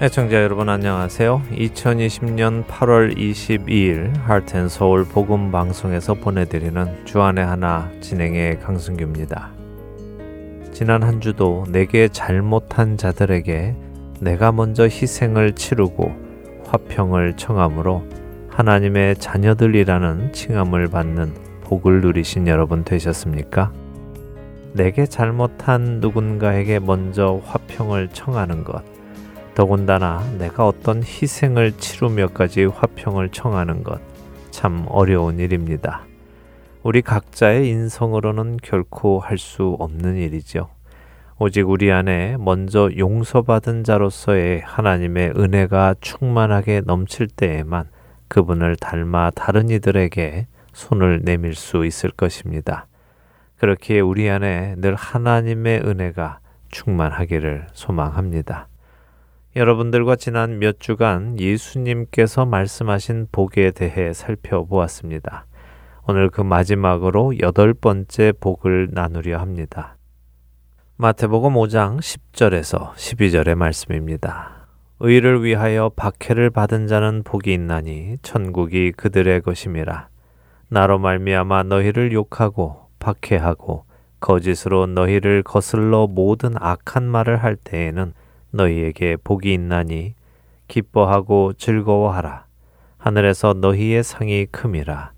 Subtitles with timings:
[0.00, 1.42] 애청자 여러분 안녕하세요.
[1.50, 9.50] 2020년 8월 22일 하트앤서울 복음 방송에서 보내드리는 주안의 하나 진행의 강승규입니다.
[10.70, 13.74] 지난 한 주도 내게 잘못한 자들에게
[14.20, 16.14] 내가 먼저 희생을 치르고
[16.68, 18.04] 화평을 청함으로
[18.50, 23.72] 하나님의 자녀들이라는 칭함을 받는 복을 누리신 여러분 되셨습니까?
[24.74, 28.97] 내게 잘못한 누군가에게 먼저 화평을 청하는 것.
[29.58, 34.00] 더군다나 내가 어떤 희생을 치르며까지 화평을 청하는 것
[34.58, 36.02] 참 어려운 일입니다.
[36.82, 40.68] 우리 각자의 인성으로는 결코 할 수 없는 일이죠.
[41.38, 47.88] 오직 우리 안에 먼저 용서받은 자로서의 하나님의 은혜가 충만하게 넘칠 때에만
[48.26, 52.86] 그분을 닮아 다른 이들에게 손을 내밀 수 있을 것입니다.
[53.58, 58.66] 그렇게 우리 안에 늘 하나님의 은혜가 충만하기를 소망합니다.
[59.58, 65.46] 여러분들과 지난 몇 주간 예수님께서 말씀하신 복에 대해 살펴보았습니다.
[66.06, 69.96] 오늘 그 마지막으로 여덟 번째 복을 나누려 합니다.
[70.96, 74.68] 마태복음 5장 10절에서 12절의 말씀입니다.
[75.00, 80.06] 의를 위하여 박해를 받은 자는 복이 있나니 천국이 그들의 것임이라.
[80.68, 83.86] 나로 말미암아 너희를 욕하고 박해하고
[84.20, 88.12] 거짓으로 너희를 거슬러 모든 악한 말을 할 때에는
[88.58, 90.14] 너희에게 복이 있나니
[90.66, 92.46] 기뻐하고 즐거워하라.
[92.98, 95.12] 하늘에서 너희의 상이 큼이라.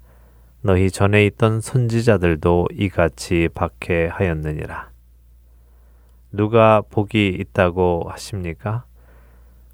[0.62, 4.90] 너희 전에 있던 선지자들도 이같이 박해하였느니라.
[6.32, 8.84] 누가 복이 있다고 하십니까?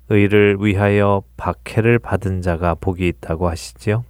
[0.08, 4.04] 의를 위하여 박해를 받은 자가 복이 있다고 하시지요?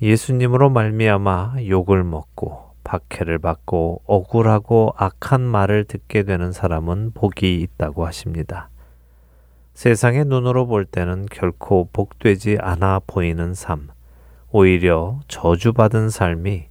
[0.00, 8.70] 예수님으로 말미암아 욕을 먹고 박해를 받고 억울하고 악한 말을 듣게 되는 사람은 복이 있다고 하십니다.
[9.80, 13.88] 세상의 눈으로 볼 때는 결코 복되지 않아 보이는 삶,
[14.50, 16.66] 오히려 저주받은 삶이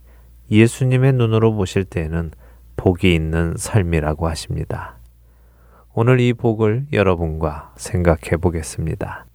[0.52, 2.30] 예수님의 눈으로 보실 때는
[2.76, 5.00] 복이 있는 삶이라고 하십니다.
[5.96, 9.26] 오늘 이 복을 여러분과 생각해 보겠습니다.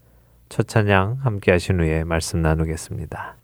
[0.48, 3.38] 첫 찬양 함께 하신 후에 말씀 나누겠습니다.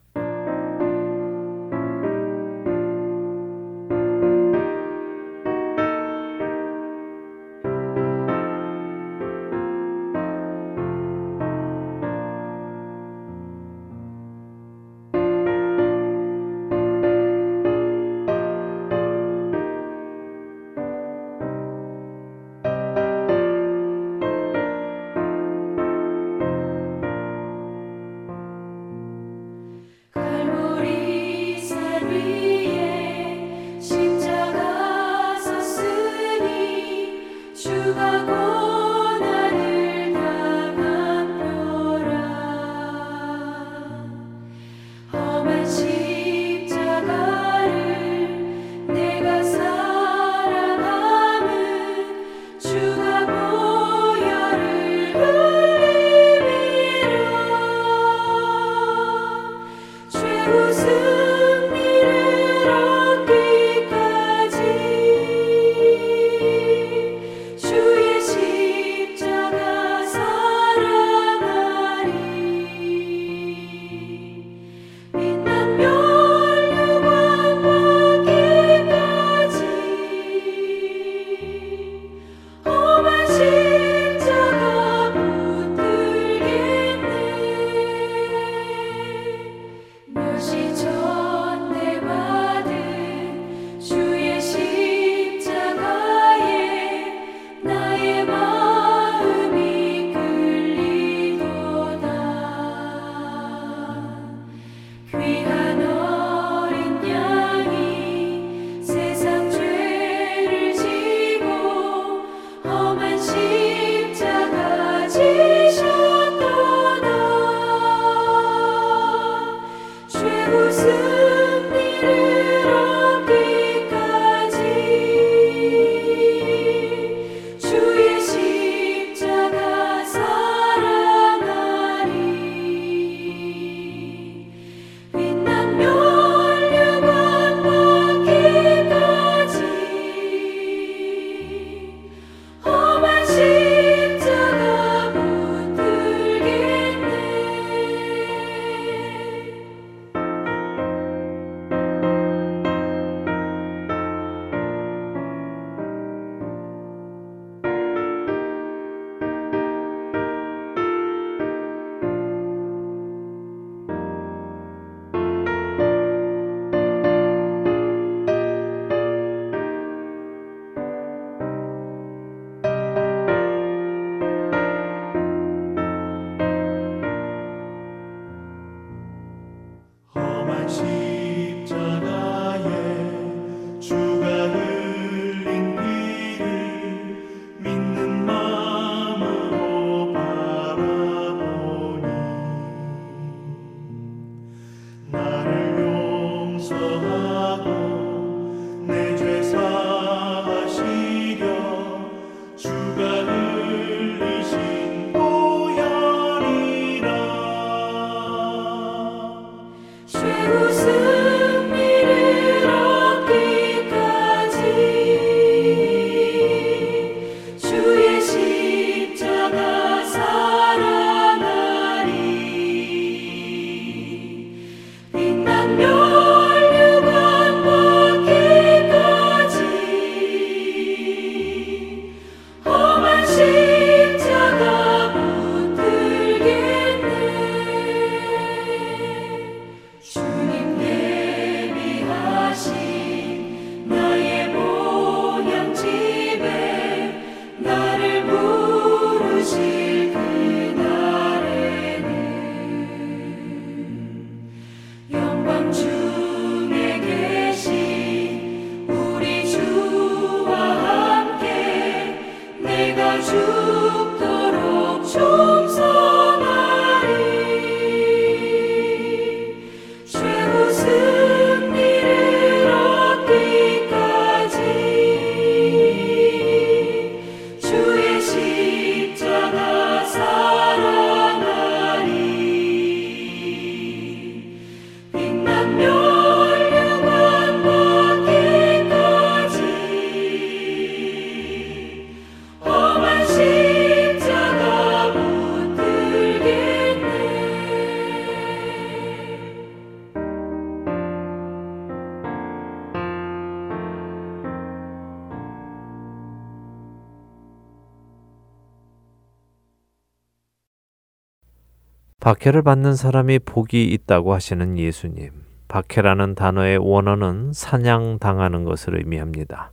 [312.41, 315.31] 박해를 받는 사람이 복이 있다고 하시는 예수님.
[315.69, 319.73] 박해라는 단어의 원어는 사냥당하는 것을 의미합니다.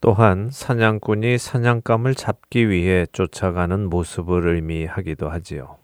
[0.00, 5.76] 또한 사냥꾼이 사냥감을 잡기 위해 쫓아가는 모습을 의미하기도 하지요.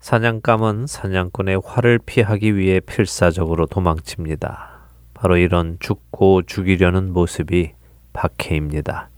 [0.00, 4.72] 사냥감은 사냥꾼의 활을 피하기 위해 필사적으로 도망칩니다.
[5.14, 7.72] 바로 이런 죽고 죽이려는 모습이
[8.12, 9.08] 박해입니다.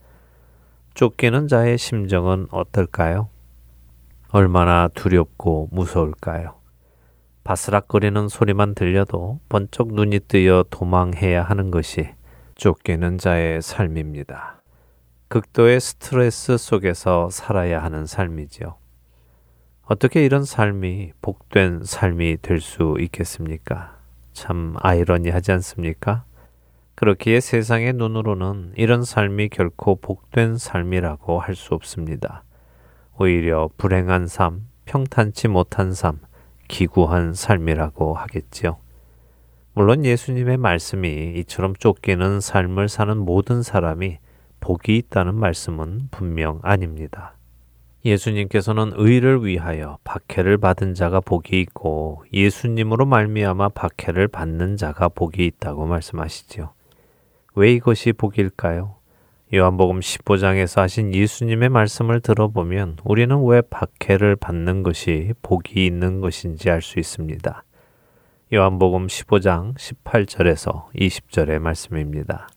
[0.94, 3.33] 쫓기는 자의 심정은 어떨까요?
[4.34, 6.56] 얼마나 두렵고 무서울까요?
[7.44, 12.08] 바스락거리는 소리만 들려도 번쩍 눈이 뜨여 도망해야 하는 것이
[12.56, 14.60] 쫓기는 자의 삶입니다.
[15.28, 18.74] 극도의 스트레스 속에서 살아야 하는 삶이지요.
[19.84, 23.96] 어떻게 이런 삶이 복된 삶이 될 수 있겠습니까?
[24.32, 26.24] 참 아이러니하지 않습니까?
[26.96, 32.42] 그렇기에 세상의 눈으로는 이런 삶이 결코 복된 삶이라고 할 수 없습니다.
[33.18, 36.18] 오히려 불행한 삶, 평탄치 못한 삶,
[36.68, 38.76] 기구한 삶이라고 하겠지요.
[39.74, 44.18] 물론 예수님의 말씀이 이처럼 쫓기는 삶을 사는 모든 사람이
[44.60, 47.36] 복이 있다는 말씀은 분명 아닙니다.
[48.04, 55.86] 예수님께서는 의를 위하여 박해를 받은 자가 복이 있고 예수님으로 말미암아 박해를 받는 자가 복이 있다고
[55.86, 56.72] 말씀하시지요.
[57.54, 58.96] 왜 이것이 복일까요?
[59.54, 66.82] 요한복음 15장에서 하신 예수님의 말씀을 들어보면 우리는 왜 박해를 받는 것이 복이 있는 것인지 알
[66.82, 67.62] 수 있습니다.
[68.52, 72.48] 요한복음 15장 18절에서 20절의 말씀입니다.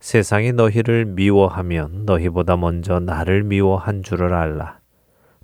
[0.00, 4.80] 세상이 너희를 미워하면 너희보다 먼저 나를 미워한 줄을 알라.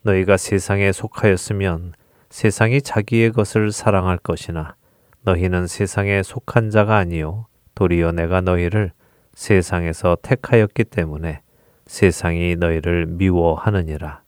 [0.02, 1.92] 너희가 세상에 속하였으면
[2.30, 4.74] 세상이 자기의 것을 사랑할 것이나
[5.22, 7.46] 너희는 세상에 속한 자가 아니요
[7.76, 8.90] 도리어 내가 너희를
[9.38, 11.42] 세상에서 택하였기 때문에
[11.87, 14.23] 세상이 너희를 미워하느니라.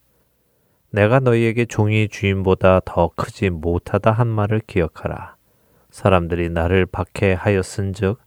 [0.92, 5.34] 내가 너희에게 종이 주인보다 더 크지 못하다 한 말을 기억하라.
[5.90, 8.20] 사람들이 나를 박해하였은즉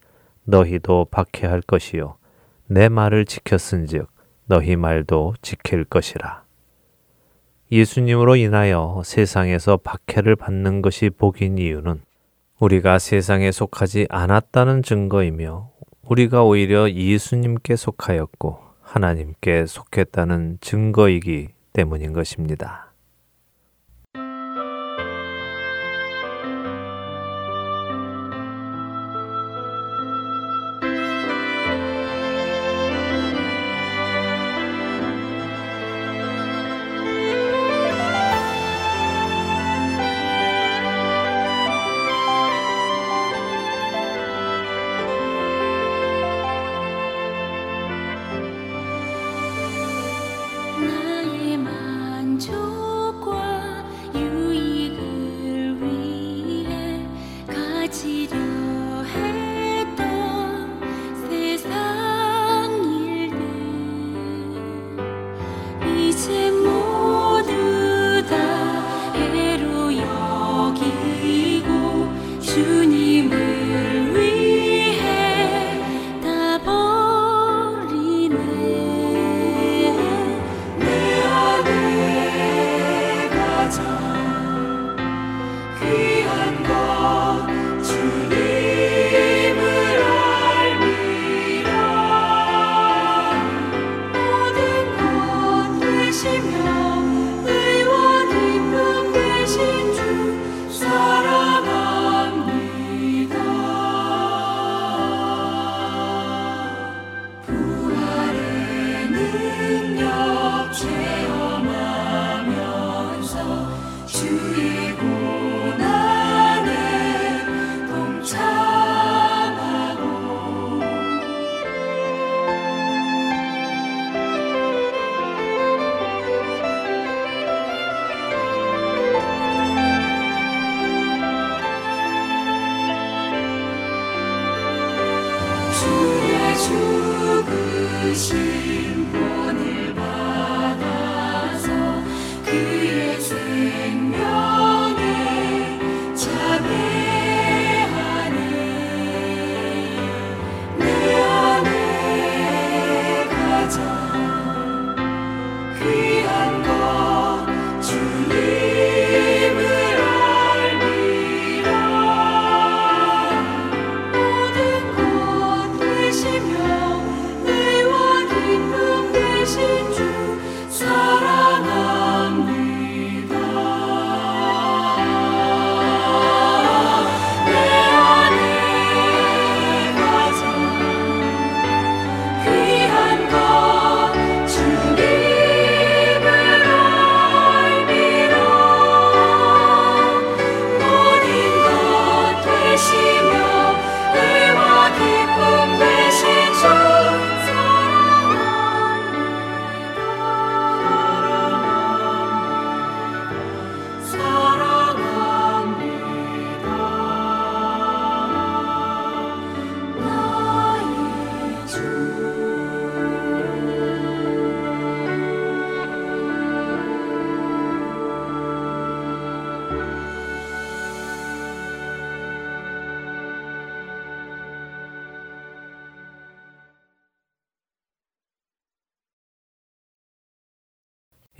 [0.44, 2.18] 너희도 박해할 것이요
[2.68, 4.10] 내 말을 지켰은즉
[4.48, 6.44] 너희 말도 지킬 것이라.
[7.72, 12.02] 예수님으로 인하여 세상에서 박해를 받는 것이 복인 이유는
[12.60, 15.72] 우리가 세상에 속하지 않았다는 증거이며
[16.08, 22.93] 우리가 오히려 예수님께 속하였고 하나님께 속했다는 증거이기 때문인 것입니다.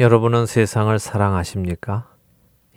[0.04, 2.10] 여러분은 세상을 사랑하십니까?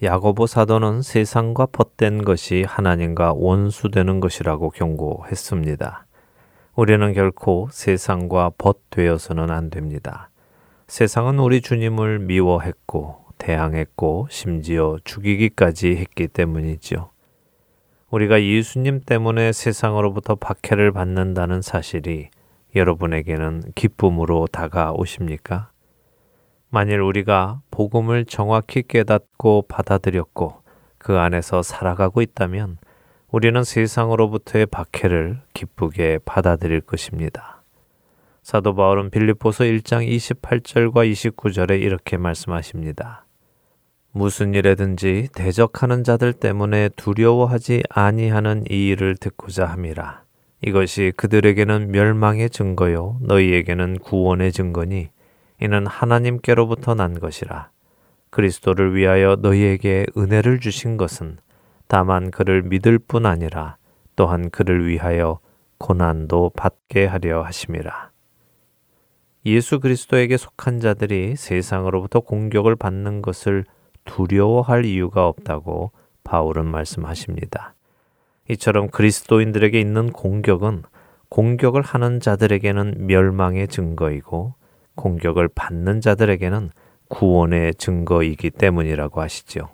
[0.01, 6.07] 야고보 사도는 세상과 벗된 것이 하나님과 원수되는 것이라고 경고했습니다.
[6.77, 10.31] 우리는 결코 세상과 벗되어서는 안 됩니다.
[10.87, 17.11] 세상은 우리 주님을 미워했고 대항했고 심지어 죽이기까지 했기 때문이죠.
[18.09, 22.29] 우리가 예수님 때문에 세상으로부터 박해를 받는다는 사실이
[22.77, 25.71] 여러분에게는 기쁨으로 다가오십니까?
[26.71, 30.63] 만일 우리가 복음을 정확히 깨닫고 받아들였고
[30.99, 32.79] 그 안에서 살아가고 있다면
[33.31, 37.63] 우리는 세상으로부터의 박해를 기쁘게 받아들일 것입니다.
[38.43, 43.25] 사도 바울은 빌립보서 1장 28절과 29절에 이렇게 말씀하십니다.
[44.13, 50.23] 무슨 일에든지 대적하는 자들 때문에 두려워하지 아니하는 이 일을 듣고자 함이라.
[50.65, 55.11] 이것이 그들에게는 멸망의 증거요 너희에게는 구원의 증거니
[55.61, 57.71] 이는 하나님께로부터 난 것이라.
[58.31, 61.39] 그리스도를 위하여 너희에게 은혜를 주신 것은
[61.89, 63.77] 다만 그를 믿을 뿐 아니라
[64.17, 65.39] 또한 그를 위하여
[65.79, 68.11] 고난도 받게 하려 하심이라.
[69.47, 73.65] 예수 그리스도에게 속한 자들이 세상으로부터 공격을 받는 것을
[74.05, 75.93] 두려워할 이유가 없다고
[76.25, 77.75] 바울은 말씀하십니다.
[78.51, 80.83] 이처럼 그리스도인들에게 있는 공격은
[81.29, 84.55] 공격을 하는 자들에게는 멸망의 증거이고
[84.97, 86.71] 공격을 받는 자들에게는
[87.09, 89.69] 구원의 증거이기 때문이라고 하시죠.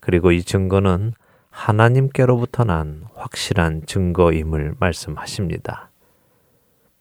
[0.00, 1.14] 그리고 이 증거는
[1.50, 5.90] 하나님께로부터 난 확실한 증거임을 말씀하십니다.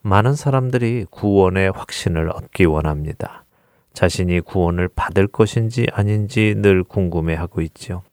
[0.02, 3.44] 많은 사람들이 구원의 확신을 얻기 원합니다.
[3.94, 8.04] 자신이 구원을 받을 것인지 아닌지 늘 궁금해하고 있죠.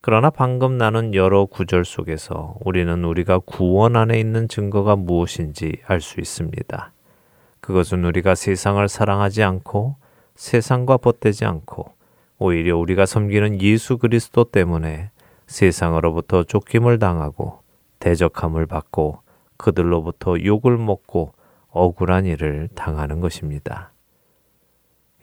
[0.00, 6.20] 그러나 방금 나눈 여러 구절 속에서 우리는 우리가 구원 안에 있는 증거가 무엇인지 알 수
[6.20, 6.92] 있습니다.
[7.66, 9.96] 그것은 우리가 세상을 사랑하지 않고
[10.36, 11.92] 세상과 벗되지 않고
[12.38, 15.10] 오히려 우리가 섬기는 예수 그리스도 때문에
[15.48, 17.58] 세상으로부터 쫓김을 당하고
[17.98, 19.18] 대적함을 받고
[19.56, 21.32] 그들로부터 욕을 먹고
[21.70, 23.90] 억울한 일을 당하는 것입니다.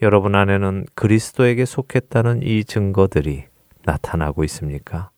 [0.02, 3.46] 여러분 안에는 그리스도에게 속했다는 이 증거들이
[3.86, 5.12] 나타나고 있습니까?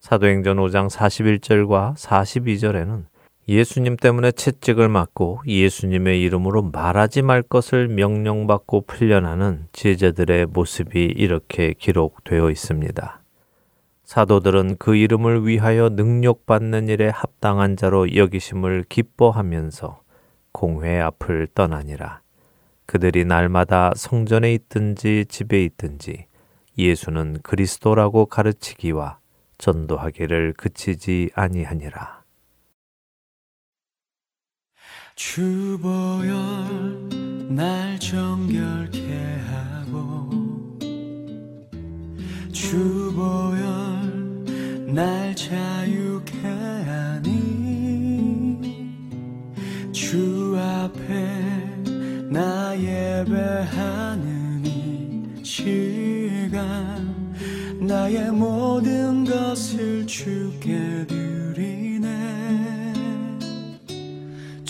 [0.00, 3.11] 사도행전 5장 41절과 42절에는
[3.48, 12.50] 예수님 때문에 채찍을 맞고 예수님의 이름으로 말하지 말 것을 명령받고 풀려나는 제자들의 모습이 이렇게 기록되어
[12.50, 13.20] 있습니다.
[14.04, 20.02] 사도들은 그 이름을 위하여 능력받는 일에 합당한 자로 여기심을 기뻐하면서
[20.52, 22.20] 공회 앞을 떠나니라.
[22.86, 26.26] 그들이 날마다 성전에 있든지 집에 있든지
[26.78, 29.18] 예수는 그리스도라고 가르치기와
[29.58, 32.21] 전도하기를 그치지 아니하니라.
[35.14, 36.30] 주보혈
[37.50, 40.30] 날 정결케 하고
[42.50, 43.62] 주보혈
[44.94, 46.38] 날 자유케
[46.86, 47.30] 하니
[49.92, 51.52] 주 앞에
[52.30, 57.12] 나 예배하는 이 시간
[57.78, 62.51] 나의 모든 것을 주께 드리네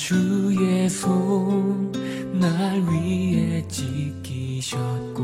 [0.03, 1.93] 주의 손
[2.35, 5.23] 날 위에 지키셨고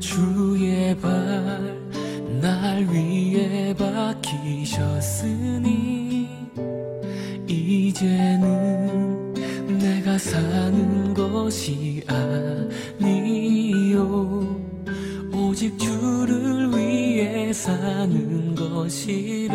[0.00, 1.84] 주의 발
[2.40, 3.74] 날 위에
[4.24, 5.46] 박히셨으니
[7.46, 9.34] 이제는
[9.78, 12.02] 내가 사는 것이
[13.00, 14.58] 아니요.
[15.34, 19.54] 오직 주를 위해 사는 것이라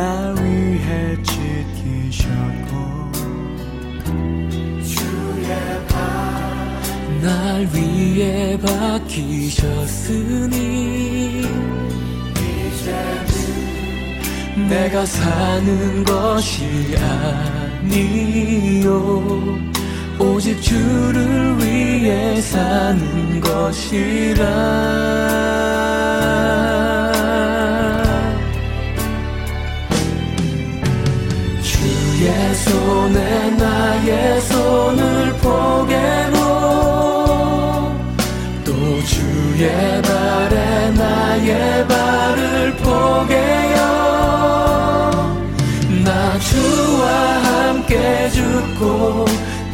[0.00, 2.72] 나 위해 지키셨고
[7.20, 10.06] 날 위해 박히셨으니
[12.40, 13.28] 이제는
[14.70, 16.96] 내가 사는 것이
[17.82, 18.88] 아니요.
[20.18, 25.00] 오직 주를 위해 사는 것이라
[32.70, 36.38] 손에 나의 손을 포개고
[38.64, 38.70] 또
[39.04, 43.78] 주의 발에 나의 발을 포개요
[46.04, 47.08] 나 주와
[47.42, 49.24] 함께 죽고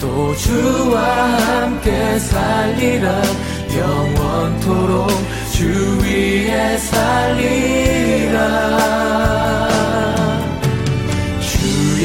[0.01, 3.23] 또 주와 함께 살리라.
[3.77, 5.11] 영원토록
[5.53, 8.37] 주 위에 살리라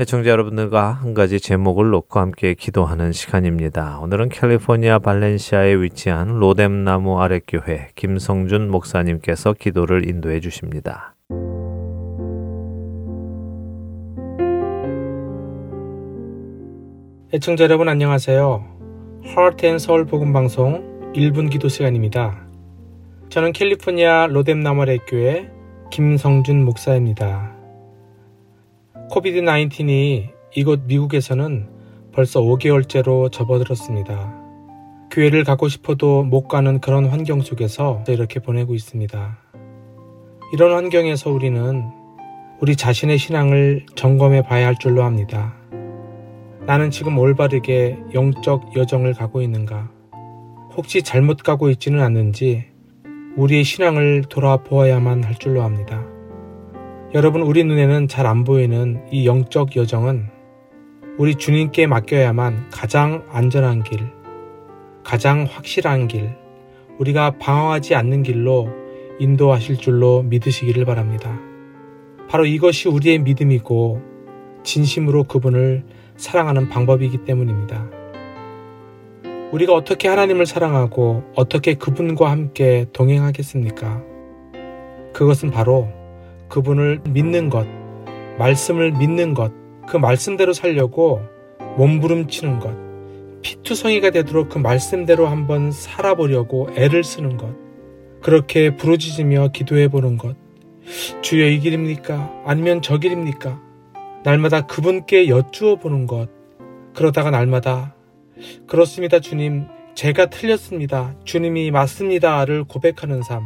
[0.00, 3.98] 애청자 여러분들과 한 가지 제목을 놓고 함께 기도하는 시간입니다.
[4.00, 11.14] 오늘은 캘리포니아 발렌시아에 위치한 로뎀나무 아랫교회 김성준 목사님께서 기도를 인도해 주십니다.
[17.34, 18.64] 애청자 여러분 안녕하세요.
[19.62, 22.48] And Soul 복음 방송 1분 기도 시간입니다.
[23.28, 25.50] 저는 캘리포니아 로뎀나무 아랫교회
[25.90, 27.59] 김성준 목사입니다.
[29.10, 31.66] 코비드 19이 이곳 미국에서는
[32.12, 34.32] 벌써 5개월째로 접어들었습니다.
[35.10, 39.38] 교회를 가고 싶어도 못 가는 그런 환경 속에서 이렇게 보내고 있습니다.
[40.52, 41.82] 이런 환경에서 우리는
[42.60, 45.56] 우리 자신의 신앙을 점검해 봐야 할 줄로 압니다.
[46.66, 49.90] 나는 지금 올바르게 영적 여정을 가고 있는가?
[50.76, 52.66] 혹시 잘못 가고 있지는 않는지
[53.36, 56.19] 우리의 신앙을 돌아보아야만 할 줄로 압니다.
[57.12, 60.28] 여러분, 우리 눈에는 잘 안 보이는 이 영적 여정은
[61.18, 64.06] 우리 주님께 맡겨야만 가장 안전한 길,
[65.02, 66.36] 가장 확실한 길,
[67.00, 68.68] 우리가 방황하지 않는 길로
[69.18, 71.36] 인도하실 줄로 믿으시기를 바랍니다.
[72.28, 74.00] 바로 이것이 우리의 믿음이고
[74.62, 75.82] 진심으로 그분을
[76.16, 77.90] 사랑하는 방법이기 때문입니다.
[79.50, 84.00] 우리가 어떻게 하나님을 사랑하고 어떻게 그분과 함께 동행하겠습니까?
[85.12, 85.99] 그것은 바로
[86.50, 87.66] 그분을 믿는 것,
[88.38, 89.52] 말씀을 믿는 것,
[89.88, 91.22] 그 말씀대로 살려고
[91.78, 92.74] 몸부림치는 것,
[93.42, 97.48] 피투성이가 되도록 그 말씀대로 한번 살아보려고 애를 쓰는 것,
[98.20, 100.36] 그렇게 부르짖으며 기도해 보는 것,
[101.22, 102.42] 주여 이 길입니까?
[102.44, 103.58] 아니면 저 길입니까?
[104.24, 106.28] 날마다 그분께 여쭈어 보는 것,
[106.94, 107.94] 그러다가 날마다
[108.66, 109.66] 그렇습니다, 주님.
[109.94, 111.14] 제가 틀렸습니다.
[111.24, 113.42] 주님이 맞습니다를 고백하는 삶.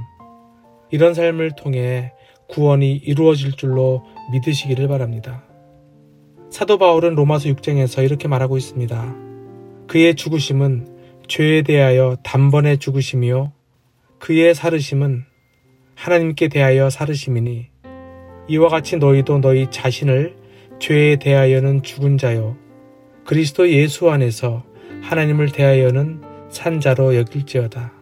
[0.91, 2.13] 이런 삶을 통해
[2.49, 5.45] 구원이 이루어질 줄로 믿으시기를 바랍니다.
[6.51, 9.17] 사도 바울은 로마서 6장에서 이렇게 말하고 있습니다.
[9.89, 10.89] 그의 죽으심은
[11.27, 13.53] 죄에 대하여 단번에 죽으심이요.
[14.19, 15.25] 그의 사르심은
[15.95, 17.67] 하나님께 대하여 사르심이니
[18.49, 20.37] 이와 같이 너희도 너희 자신을
[20.79, 22.57] 죄에 대하여는 죽은 자요.
[23.25, 24.65] 그리스도 예수 안에서
[25.03, 27.93] 하나님을 대하여는 산자로 여길지어다.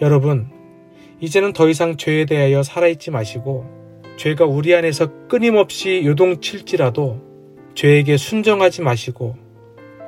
[0.00, 0.53] 여러분,
[1.24, 3.64] 이제는 더 이상 죄에 대하여 살아있지 마시고
[4.18, 7.22] 죄가 우리 안에서 끊임없이 요동칠지라도
[7.74, 9.34] 죄에게 순정하지 마시고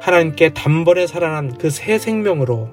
[0.01, 2.69] 하나님께 단번에 살아난 그 새 생명으로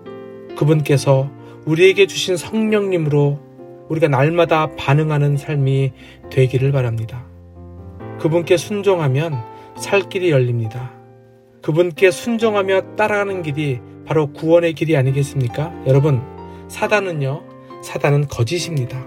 [0.58, 1.32] 그분께서
[1.66, 3.40] 우리에게 주신 성령님으로
[3.88, 5.94] 우리가 날마다 반응하는 삶이
[6.30, 7.26] 되기를 바랍니다.
[8.20, 9.42] 그분께 순종하면
[9.78, 10.92] 살 길이 열립니다.
[11.62, 15.74] 그분께 순종하며 따라가는 길이 바로 구원의 길이 아니겠습니까?
[15.88, 16.22] 여러분,
[16.68, 17.53] 사단은요,
[17.84, 19.06] 사단은 거짓입니다.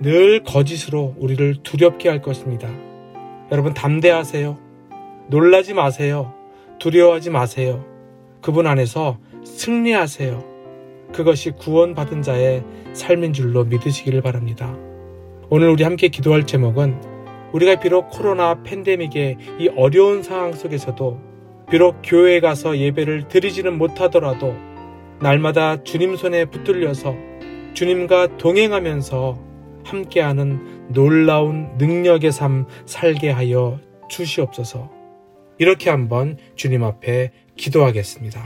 [0.00, 2.70] 늘 거짓으로 우리를 두렵게 할 것입니다.
[3.50, 4.56] 여러분, 담대하세요.
[5.28, 6.32] 놀라지 마세요.
[6.78, 7.84] 두려워하지 마세요.
[8.40, 10.44] 그분 안에서 승리하세요.
[11.12, 14.76] 그것이 구원받은 자의 삶인 줄로 믿으시기를 바랍니다.
[15.50, 17.00] 오늘 우리 함께 기도할 제목은
[17.52, 21.18] 우리가 비록 코로나 팬데믹의 이 어려운 상황 속에서도
[21.70, 24.54] 비록 교회에 가서 예배를 드리지는 못하더라도
[25.20, 27.14] 날마다 주님 손에 붙들려서
[27.78, 29.38] 주님과 동행하면서
[29.84, 33.78] 함께하는 놀라운 능력의 삶 살게 하여
[34.10, 34.90] 주시옵소서.
[35.58, 38.44] 이렇게 한번 주님 앞에 기도하겠습니다.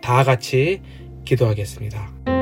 [0.00, 0.80] 다 같이
[1.26, 2.35] 기도하겠습니다.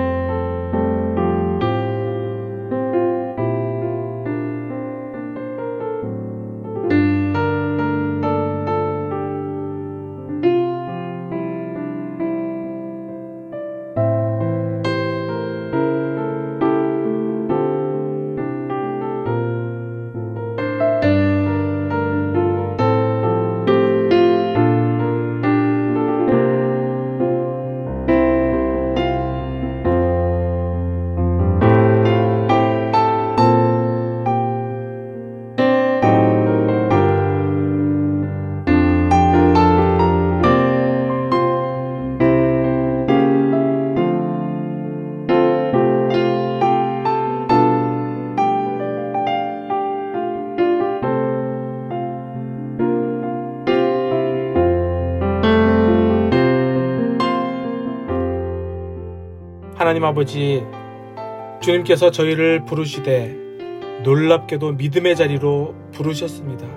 [60.14, 60.62] 아버지,
[61.60, 63.36] 주님께서 저희를 부르시되
[64.04, 66.68] 놀랍게도 믿음의 자리로 부르셨습니다.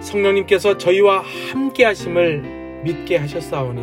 [0.00, 3.82] 성령님께서 저희와 함께 하심을 믿게 하셨사오니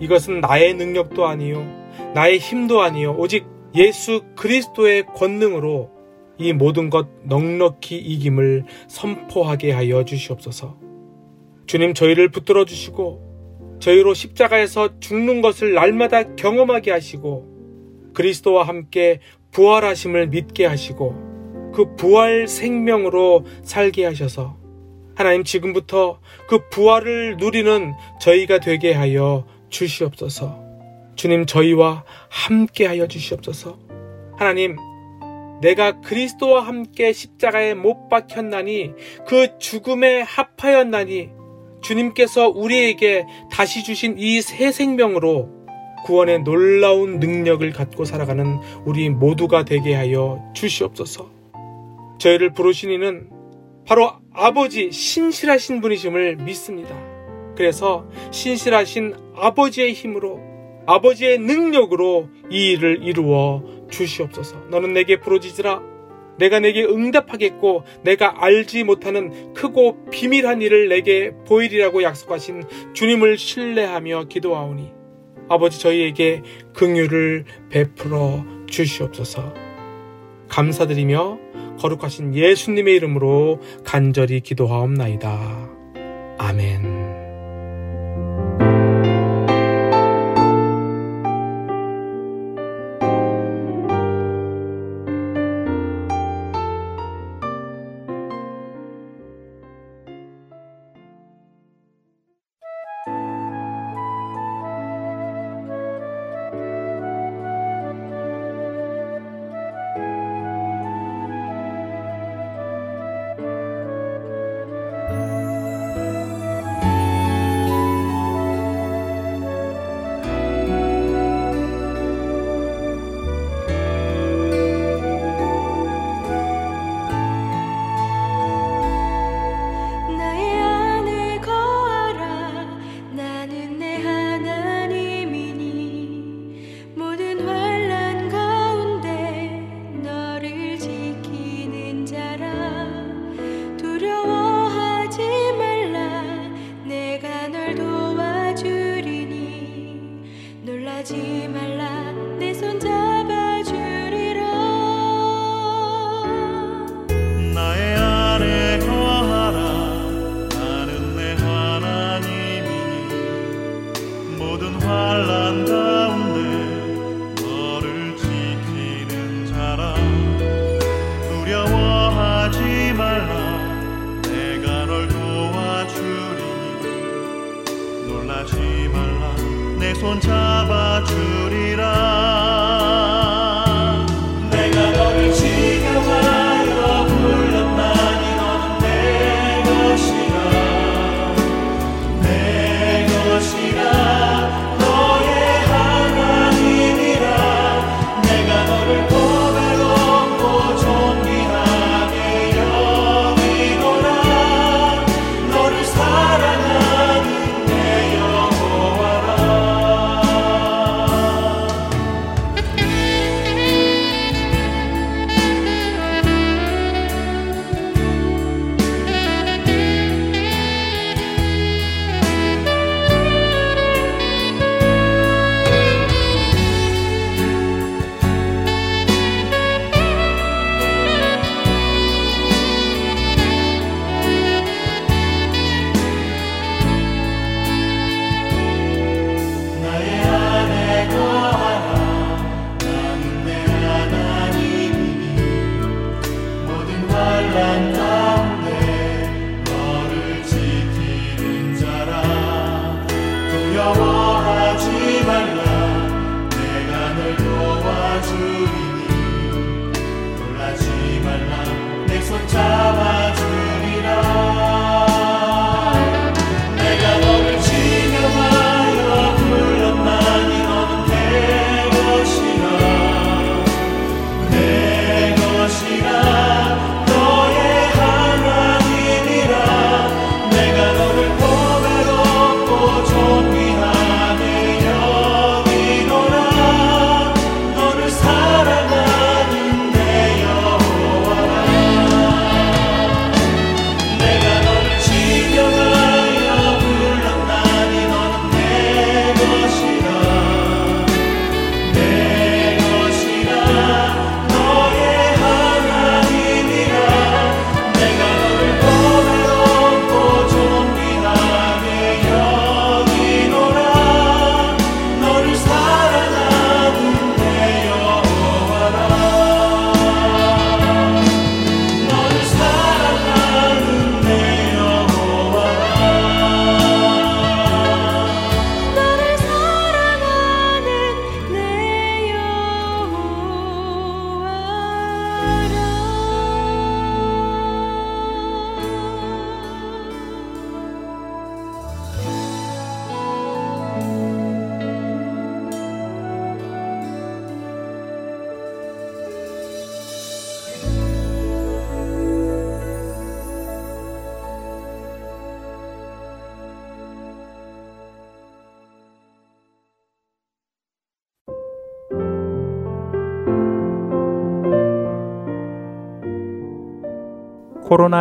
[0.00, 1.66] 이것은 나의 능력도 아니요
[2.14, 5.90] 나의 힘도 아니요 오직 예수 그리스도의 권능으로
[6.38, 10.78] 이 모든 것 넉넉히 이김을 선포하게 하여 주시옵소서.
[11.66, 13.27] 주님 저희를 붙들어 주시고
[13.78, 19.20] 저희로 십자가에서 죽는 것을 날마다 경험하게 하시고 그리스도와 함께
[19.52, 24.56] 부활하심을 믿게 하시고 그 부활 생명으로 살게 하셔서
[25.14, 30.64] 하나님 지금부터 그 부활을 누리는 저희가 되게 하여 주시옵소서.
[31.16, 33.78] 주님 저희와 함께 하여 주시옵소서.
[34.36, 34.76] 하나님
[35.60, 38.92] 내가 그리스도와 함께 십자가에 못 박혔나니
[39.26, 41.30] 그 죽음에 합하였나니
[41.80, 45.50] 주님께서 우리에게 다시 주신 이 새 생명으로
[46.04, 51.30] 구원의 놀라운 능력을 갖고 살아가는 우리 모두가 되게 하여 주시옵소서.
[52.18, 53.28] 저희를 부르신 이는
[53.86, 56.94] 바로 아버지 신실하신 분이심을 믿습니다.
[57.56, 60.40] 그래서 신실하신 아버지의 힘으로
[60.86, 64.56] 아버지의 능력으로 이 일을 이루어 주시옵소서.
[64.70, 65.82] 너는 내게 부르짖으라
[66.38, 74.92] 내가 내게 응답하겠고 내가 알지 못하는 크고 비밀한 일을 내게 보이리라고 약속하신 주님을 신뢰하며 기도하오니
[75.48, 76.42] 아버지 저희에게
[76.74, 79.54] 긍휼을 베풀어 주시옵소서.
[80.48, 81.38] 감사드리며
[81.78, 85.68] 거룩하신 예수님의 이름으로 간절히 기도하옵나이다.
[86.38, 87.17] 아멘.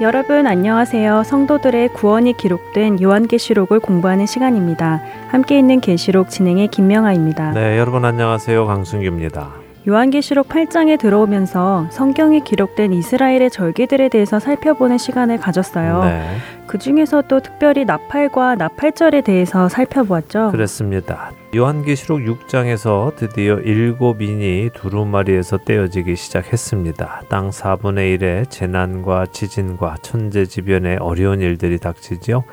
[0.00, 1.24] 여러분 안녕하세요.
[1.24, 5.02] 성도들의 구원이 기록된 요한계시록을 공부하는 시간입니다.
[5.28, 7.52] 함께 있는 계시록 진행의 김명아입니다.
[7.52, 8.66] 네, 여러분 안녕하세요.
[8.66, 9.59] 강승규입니다.
[9.88, 16.04] 요한계시록 8장에 들어오면서 성경에 기록된 이스라엘의 절기들에 대해서 살펴보는 시간을 가졌어요.
[16.04, 16.36] 네.
[16.66, 20.50] 그 중에서도 특별히 나팔과 나팔절에 대해서 살펴보았죠.
[20.52, 21.32] 그렇습니다.
[21.56, 27.22] 요한계시록 6장에서 드디어 일곱 인이 두루마리에서 떼어지기 시작했습니다.
[27.28, 32.44] 땅 4분의 1의 재난과 지진과 천재지변의 어려운 일들이 닥치지요.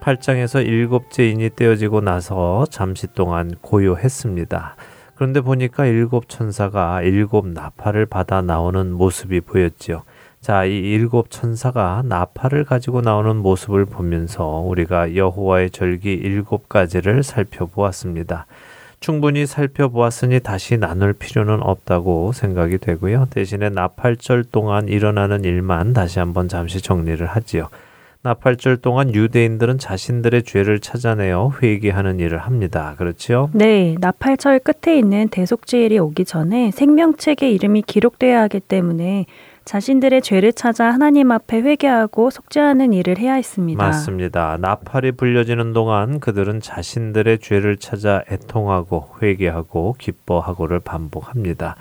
[0.00, 4.76] 8장에서 일곱째 인이 떼어지고 나서 잠시 동안 고요했습니다.
[5.18, 10.04] 그런데 보니까 일곱 천사가 일곱 나팔을 받아 나오는 모습이 보였지요.
[10.40, 18.46] 자, 이 일곱 천사가 나팔을 가지고 나오는 모습을 보면서 우리가 여호와의 절기 일곱 가지를 살펴보았습니다.
[19.00, 23.26] 충분히 살펴보았으니 다시 나눌 필요는 없다고 생각이 되고요.
[23.30, 27.70] 대신에 나팔절 동안 일어나는 일만 다시 한번 잠시 정리를 하지요.
[28.22, 32.94] 나팔절 동안 유대인들은 자신들의 죄를 찾아내어 회개하는 일을 합니다.
[32.98, 33.48] 그렇지요?
[33.52, 39.26] 네, 나팔절 끝에 있는 대속죄일이 오기 전에 생명책의 이름이 기록되어야 하기 때문에
[39.64, 43.84] 자신들의 죄를 찾아 하나님 앞에 회개하고 속죄하는 일을 해야 했습니다.
[43.84, 44.56] 맞습니다.
[44.60, 51.76] 나팔이 불려지는 동안 그들은 자신들의 죄를 찾아 애통하고 회개하고 기뻐하고를 반복합니다.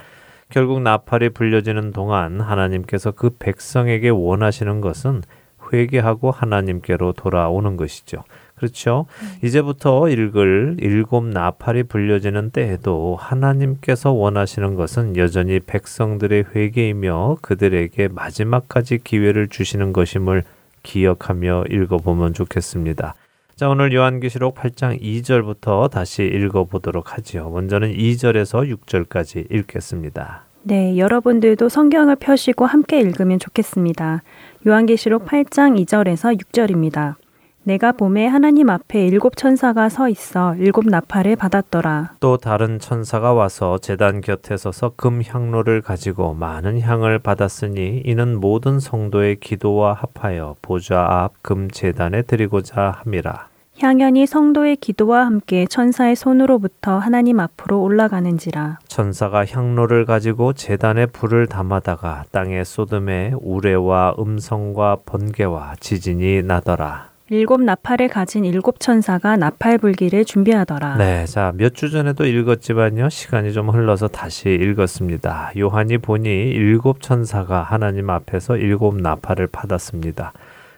[0.49, 5.23] 결국 나팔이 불려지는 동안 하나님께서 그 백성에게 원하시는 것은
[5.71, 8.23] 회개하고 하나님께로 돌아오는 것이죠.
[8.55, 9.05] 그렇죠.
[9.21, 9.45] 음.
[9.45, 19.47] 이제부터 읽을 일곱 나팔이 불려지는 때에도 하나님께서 원하시는 것은 여전히 백성들의 회개이며 그들에게 마지막까지 기회를
[19.49, 20.43] 주시는 것임을
[20.81, 23.13] 기억하며 읽어보면 좋겠습니다.
[23.55, 27.49] 자, 오늘 요한계시록 8장 2절부터 다시 읽어보도록 하지요.
[27.49, 30.46] 먼저는 2절에서 6절까지 읽겠습니다.
[30.69, 34.21] 네, 여러분들도 성경을 펴시고 함께 읽으면 좋겠습니다.
[34.67, 37.15] 요한계시록 8장 2절에서 6절입니다.
[37.63, 42.15] 내가 봄에 하나님 앞에 일곱 천사가 서 있어 일곱 나팔을 받았더라.
[42.19, 48.81] 또 다른 천사가 와서 제단 곁에 서서 금 향로를 가지고 많은 향을 받았으니 이는 모든
[48.81, 53.46] 성도의 기도와 합하여 보좌 앞 금 제단에 드리고자 함이라.
[53.79, 58.79] 향연이 성도의 기도와 함께 천사의 손으로부터 하나님 앞으로 올라가는지라.
[58.87, 67.09] 천사가 향로를 가지고 제단에 불을 담아다가 땅에 쏟음에 우레와 음성과 번개와 지진이 나더라.
[67.29, 70.95] 일곱 나팔을 가진 일곱 천사가 나팔 불기를 준비하더라.
[70.95, 73.09] 네, 자, 몇 주 전에도 읽었지만요.
[73.09, 75.51] 시간이 좀 흘러서 다시 읽었습니다.
[75.57, 80.31] 요한이 보니 일곱 천사가 하나님 앞에서 일곱 나팔을 받았습니다.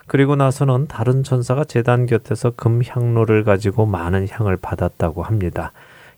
[0.10, 5.72] 그리고 나서는 다른 천사가 제단 곁에서 금 향로를 가지고 많은 향을 받았다고 합니다.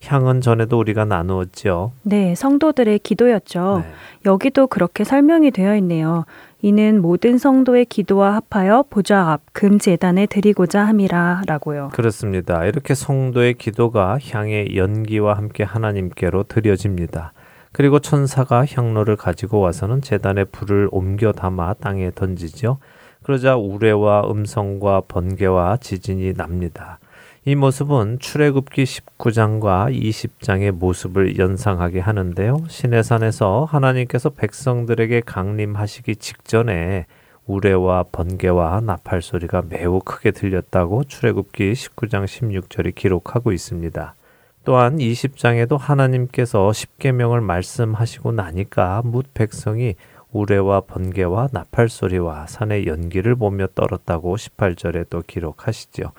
[0.03, 1.91] 향은 전에도 우리가 나누었죠.
[2.03, 3.83] 네, 성도들의 기도였죠.
[3.83, 3.91] 네.
[4.25, 6.23] 여기도 그렇게 설명이 되어 있네요.
[6.61, 11.89] 이는 모든 성도의 기도와 합하여 보좌 앞금 제단에 드리고자 함이라라고요.
[11.93, 12.63] 그렇습니다.
[12.65, 17.33] 이렇게 성도의 기도가 향의 연기와 함께 하나님께로 드려집니다.
[17.73, 22.77] 그리고 천사가 향로를 가지고 와서는 제단에 불을 옮겨 담아 땅에 던지죠.
[23.23, 26.99] 그러자 우레와 음성과 번개와 지진이 납니다.
[27.43, 32.65] 이 모습은 출애굽기 19장과 20장의 모습을 연상하게 하는데요.
[32.67, 37.07] 시내산에서 하나님께서 백성들에게 강림하시기 직전에
[37.47, 44.15] 우레와 번개와 나팔 소리가 매우 크게 들렸다고 출애굽기 19장 16절이 기록하고 있습니다.
[44.63, 49.95] 또한 20장에도 하나님께서 십계명을 말씀하시고 나니까 뭇 백성이
[50.31, 56.11] 우레와 번개와 나팔 소리와 산의 연기를 보며 떨었다고 18절에 또 기록하시죠.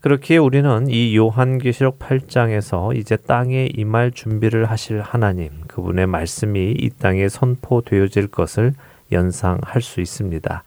[0.00, 7.28] 그렇기에 우리는 이 요한계시록 8장에서 이제 땅에 임할 준비를 하실 하나님, 그분의 말씀이 이 땅에
[7.28, 8.74] 선포되어질 것을
[9.10, 10.62] 연상할 수 있습니다.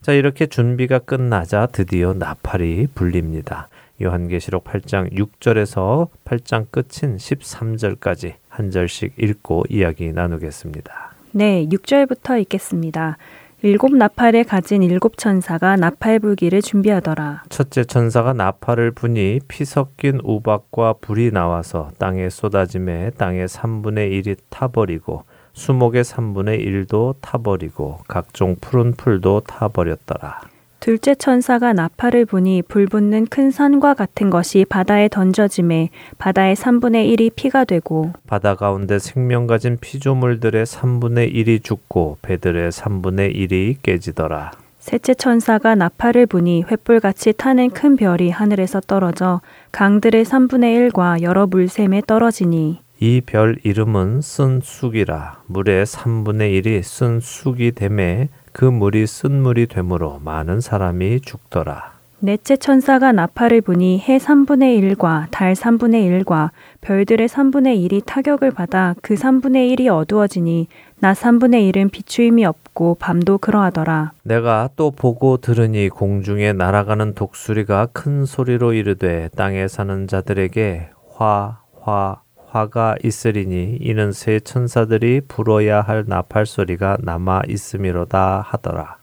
[0.00, 3.68] 자, 이렇게 준비가 끝나자 드디어 나팔이 불립니다.
[4.02, 11.13] 요한계시록 8장 6절에서 8장 끝인 13절까지 한 절씩 읽고 이야기 나누겠습니다.
[11.36, 13.18] 네, 6절부터 읽겠습니다.
[13.62, 17.42] 일곱 나팔을 가진 일곱 천사가 나팔 불기를 준비하더라.
[17.48, 25.24] 첫째 천사가 나팔을 부니 피 섞인 우박과 불이 나와서 땅에 쏟아짐에 땅의 3분의 1이 타버리고
[25.54, 30.53] 수목의 3분의 1도 타버리고 각종 푸른 풀도 타버렸더라.
[30.84, 37.64] 둘째 천사가 나팔을 부니 불붙는 큰 산과 같은 것이 바다에 던져짐에 바다의 3분의 1이 피가
[37.64, 44.50] 되고 바다 가운데 생명 가진 피조물들의 3분의 1이 죽고 배들의 3분의 1이 깨지더라.
[44.78, 49.40] 셋째 천사가 나팔을 부니 횃불같이 타는 큰 별이 하늘에서 떨어져
[49.72, 58.28] 강들의 3분의 1과 여러 물샘에 떨어지니 이 별 이름은 쓴쑥이라 물의 3분의 1이 쓴쑥이 됨에
[58.54, 61.94] 그 물이 쓴 물이 되므로 많은 사람이 죽더라.
[62.20, 66.50] 넷째 천사가 나팔을 부니 해 3분의 1과 달 3분의 1과
[66.80, 70.68] 별들의 3분의 1이 타격을 받아 그 3분의 1이 어두워지니
[71.00, 74.12] 낮 3분의 1은 비추임이 없고 밤도 그러하더라.
[74.22, 82.20] 내가 또 보고 들으니 공중에 날아가는 독수리가 큰 소리로 이르되 땅에 사는 자들에게 화, 화,
[82.54, 88.96] 화가 있으리니 이는 새 천사들이 불어야 할 나팔 소리가 남아 있음이로다 하더라.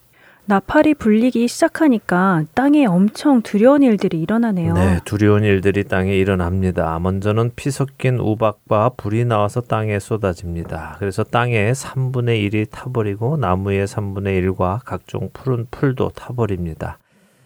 [0.46, 4.74] 나팔이 불리기 시작하니까 땅에 엄청 두려운 일들이 일어나네요.
[4.74, 6.98] 네, 두려운 일들이 땅에 일어납니다.
[7.00, 10.96] 먼저는 피 섞인 우박과 불이 나와서 땅에 쏟아집니다.
[11.00, 16.98] 그래서 땅에 3분의 1이 타버리고 나무의 3분의 1과 각종 푸른 풀도 타버립니다.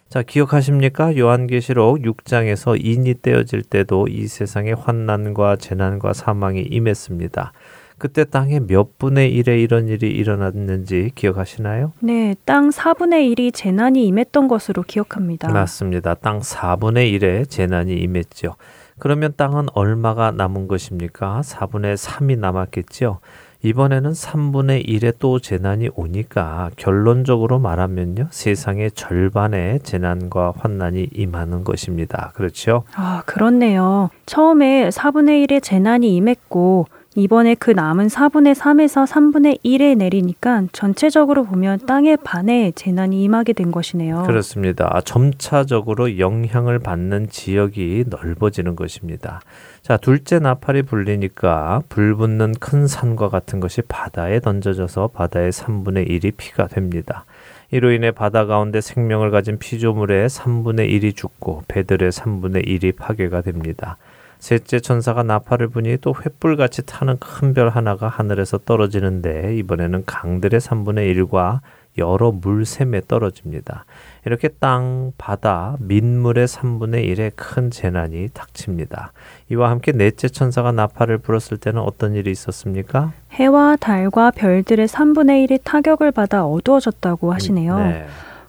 [0.08, 1.16] 자, 기억하십니까?
[1.16, 7.52] 요한계시록 6장에서 인이 떼어질 때도 이 세상에 환난과 재난과 사망이 임했습니다.
[7.98, 11.92] 그때 땅에 몇 분의 1에 이런 일이 일어났는지 기억하시나요?
[12.00, 15.48] 네, 땅 4분의 1이 재난이 임했던 것으로 기억합니다.
[15.48, 16.14] 맞습니다.
[16.14, 18.56] 땅 4분의 1에 재난이 임했죠.
[18.98, 21.40] 그러면 땅은 얼마가 남은 것입니까?
[21.42, 23.20] 4분의 3이 남았겠죠.
[23.62, 28.28] 이번에는 3분의 1에 또 재난이 오니까 결론적으로 말하면요.
[28.30, 32.32] 세상의 절반의 재난과 환난이 임하는 것입니다.
[32.34, 32.84] 그렇죠?
[32.94, 34.10] 아, 그렇네요.
[34.26, 36.86] 처음에 4분의 1의 재난이 임했고
[37.16, 43.72] 이번에 그 남은 4분의 3에서 3분의 1에 내리니까 전체적으로 보면 땅의 반에 재난이 임하게 된
[43.72, 44.24] 것이네요.
[44.24, 45.00] 그렇습니다.
[45.02, 49.40] 점차적으로 영향을 받는 지역이 넓어지는 것입니다.
[49.80, 56.66] 자, 둘째 나팔이 불리니까 불붙는 큰 산과 같은 것이 바다에 던져져서 바다의 3분의 1이 피가
[56.66, 57.24] 됩니다.
[57.70, 63.96] 이로 인해 바다 가운데 생명을 가진 피조물의 3분의 1이 죽고 배들의 3분의 1이 파괴가 됩니다.
[64.38, 71.14] 셋째 천사가 나팔을 부니 또 횃불같이 타는 큰 별 하나가 하늘에서 떨어지는데 이번에는 강들의 3분의
[71.16, 71.60] 1과
[71.98, 73.86] 여러 물샘에 떨어집니다.
[74.26, 79.12] 이렇게 땅, 바다, 민물의 3분의 1의 큰 재난이 닥칩니다.
[79.50, 83.12] 이와 함께 넷째 천사가 나팔을 불었을 때는 어떤 일이 있었습니까?
[83.32, 87.78] 해와 달과 별들의 3분의 1이 타격을 받아 어두워졌다고 하시네요.
[87.78, 88.06] 네.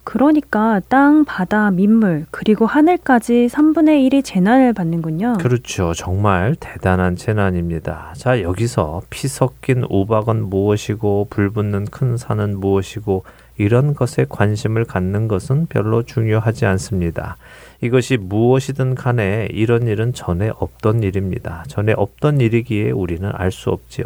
[0.07, 5.33] 그러니까 땅, 바다, 민물, 그리고 하늘까지 3분의 1이 재난을 받는군요.
[5.37, 5.93] 그렇죠.
[5.93, 8.13] 정말 대단한 재난입니다.
[8.15, 13.25] 자, 여기서 피 섞인 우박은 무엇이고 불 붙는 큰 산은 무엇이고
[13.57, 17.35] 이런 것에 관심을 갖는 것은 별로 중요하지 않습니다.
[17.81, 21.65] 이것이 무엇이든 간에 이런 일은 전에 없던 일입니다.
[21.67, 24.05] 전에 없던 일이기에 우리는 알 수 없지요.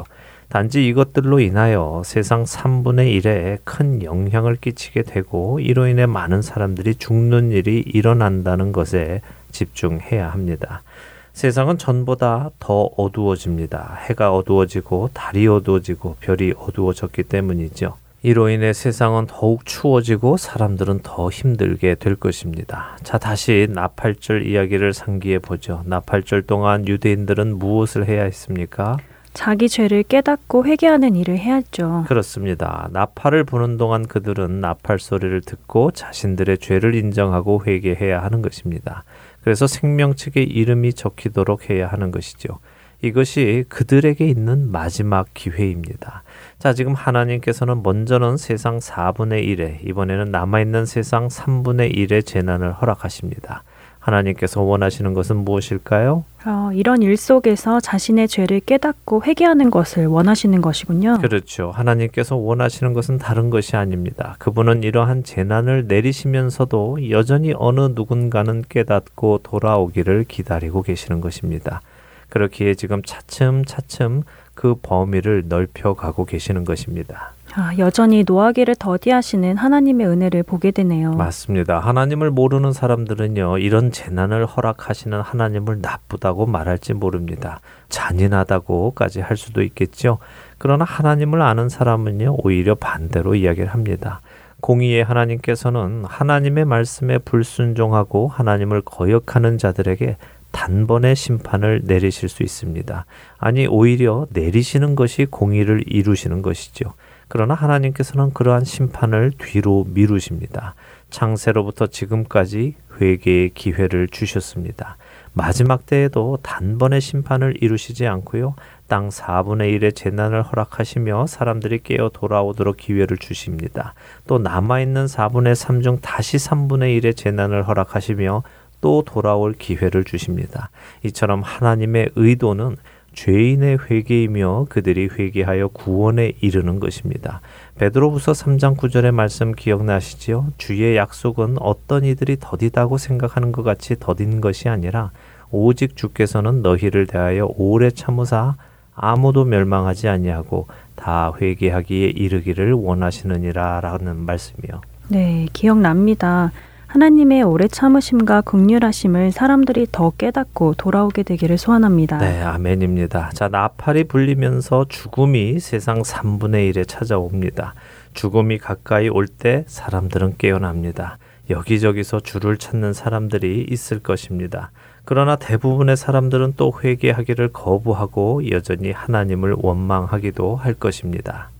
[0.52, 7.52] 단지 이것들로 인하여 세상 3분의 1에 큰 영향을 끼치게 되고 이로 인해 많은 사람들이 죽는
[7.52, 9.22] 일이 일어난다는 것에
[9.52, 10.84] 집중해야 합니다.
[11.32, 13.98] 세상은 전보다 더 어두워집니다.
[14.10, 17.96] 해가 어두워지고 달이 어두워지고 별이 어두워졌기 때문이죠.
[18.22, 22.98] 이로 인해 세상은 더욱 추워지고 사람들은 더 힘들게 될 것입니다.
[23.04, 25.82] 자, 다시 나팔절 이야기를 상기해 보죠.
[25.86, 28.98] 나팔절 동안 유대인들은 무엇을 해야 했습니까?
[29.34, 32.06] 자기 죄를 깨닫고 회개하는 일을 해야죠.
[32.08, 32.90] 그렇습니다.
[32.92, 39.04] 나팔을 부는 동안 그들은 나팔 소리를 듣고 자신들의 죄를 인정하고 회개해야 하는 것입니다.
[39.42, 42.60] 그래서 생명책의 이름이 적히도록 해야 하는 것이죠.
[43.02, 46.24] 이것이 그들에게 있는 마지막 기회입니다.
[46.60, 53.64] 자, 지금 하나님께서는 먼저는 세상 4분의 1에, 이번에는 남아있는 세상 3분의 1의 재난을 허락하십니다.
[54.02, 56.26] 하나님께서 원하시는 것은 무엇일까요?
[56.46, 61.20] 어, 이런 일 속에서 자신의 죄를 깨닫고 회개하는 것을 원하시는 것이군요.
[61.22, 61.70] 그렇죠.
[61.70, 64.36] 하나님께서 원하시는 것은 다른 것이 아닙니다.
[64.40, 71.82] 그분은 이러한 재난을 내리시면서도 여전히 어느 누군가는 깨닫고 돌아오기를 기다리고 계시는 것입니다.
[72.30, 74.24] 그렇기에 지금 차츰차츰
[74.56, 77.34] 그 범위를 넓혀가고 계시는 것입니다.
[77.56, 81.12] 아, 여전히 노하기를 더디하시는 하나님의 은혜를 보게 되네요.
[81.14, 81.80] 맞습니다.
[81.80, 87.60] 하나님을 모르는 사람들은요, 이런 재난을 허락하시는 하나님을 나쁘다고 말할지 모릅니다.
[87.90, 90.20] 잔인하다고까지 할 수도 있겠죠.
[90.58, 94.22] 그러나 하나님을 아는 사람은요, 오히려 반대로 이야기를 합니다.
[94.62, 100.18] 공의의 하나님께서는 하나님의 말씀에 불순종하고 하나님을 거역하는 자들에게
[100.52, 103.06] 단번에 심판을 내리실 수 있습니다.
[103.40, 106.94] 아니, 오히려 내리시는 것이 공의를 이루시는 것이죠.
[107.34, 110.76] 그러나 하나님께서는 그러한 심판을 뒤로 미루십니다.
[111.12, 114.98] 창세로부터 지금까지 회개의 기회를 주셨습니다.
[115.32, 118.56] 마지막 때에도 단번에 심판을 이루시지 않고요.
[118.90, 123.94] 땅 4분의 1의 재난을 허락하시며 사람들이 깨어 돌아오도록 기회를 주십니다.
[124.28, 128.44] 또 남아있는 4분의 3 중 다시 3분의 1의 재난을 허락하시며
[128.82, 130.70] 또 돌아올 기회를 주십니다.
[131.04, 132.76] 이처럼 하나님의 의도는
[133.14, 137.42] 죄인의 회개이며 그들이 회개하여 구원에 이르는 것입니다.
[137.76, 140.54] 베드로후서 3장 9절의 말씀 기억나시지요?
[140.58, 145.12] 주의 약속은 어떤 이들이 더디다고 생각하는 것 같이 더딘 것이 아니라
[145.52, 148.56] 오직 주께서는 너희를 대하여 오래 참으사
[148.96, 154.82] 아무도 멸망하지 아니하고 다 회개하기에 이르기를 원하시느니라라는 말씀이요.
[155.10, 156.52] 네, 기억납니다.
[156.92, 162.18] 하나님의 오래 참으심과 극률하심을 사람들이 더 깨닫고 돌아오게 되기를 소원합니다.
[162.18, 163.30] 네, 아멘입니다.
[163.34, 167.76] 자, 나팔이 불리면서 죽음이 세상 3분의 1에 찾아옵니다.
[168.14, 171.18] 죽음이 가까이 올 때 사람들은 깨어납니다.
[171.50, 174.72] 여기저기서 주를 찾는 사람들이 있을 것입니다.
[175.06, 181.52] 그러나 대부분의 사람들은 또 회개하기를 거부하고 여전히 하나님을 원망하기도 할 것입니다.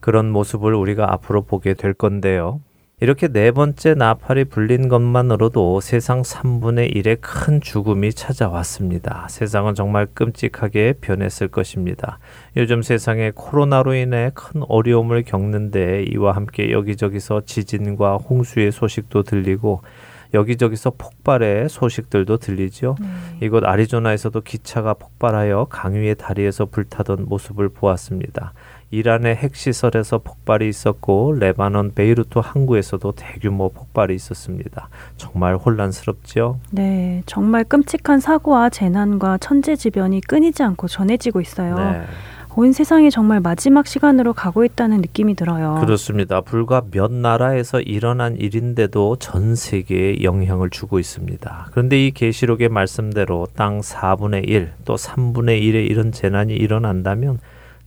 [0.00, 2.60] 그런 모습을 우리가 앞으로 보게 될 건데요.
[3.02, 9.26] 이렇게 네 번째 나팔이 불린 것만으로도 세상 3분의 1의 큰 죽음이 찾아왔습니다.
[9.30, 12.18] 세상은 정말 끔찍하게 변했을 것입니다.
[12.58, 19.80] 요즘 세상에 코로나로 인해 큰 어려움을 겪는데 이와 함께 여기저기서 지진과 홍수의 소식도 들리고
[20.34, 22.96] 여기저기서 폭발의 소식들도 들리죠.
[23.00, 23.06] 네.
[23.46, 28.52] 이곳 아리조나에서도 기차가 폭발하여 강위의 다리에서 불타던 모습을 보았습니다.
[28.90, 34.88] 이란의 핵시설에서 폭발이 있었고 레바논 베이루트 항구에서도 대규모 폭발이 있었습니다.
[35.16, 36.58] 정말 혼란스럽죠?
[36.72, 41.76] 네, 정말 끔찍한 사고와 재난과 천재지변이 끊이지 않고 전해지고 있어요.
[41.76, 42.02] 네.
[42.56, 45.78] 온 세상이 정말 마지막 시간으로 가고 있다는 느낌이 들어요.
[45.80, 46.40] 그렇습니다.
[46.40, 51.68] 불과 몇 나라에서 일어난 일인데도 전 세계에 영향을 주고 있습니다.
[51.70, 57.38] 그런데 이 계시록의 말씀대로 땅 4분의 1, 또 3분의 1의 이런 재난이 일어난다면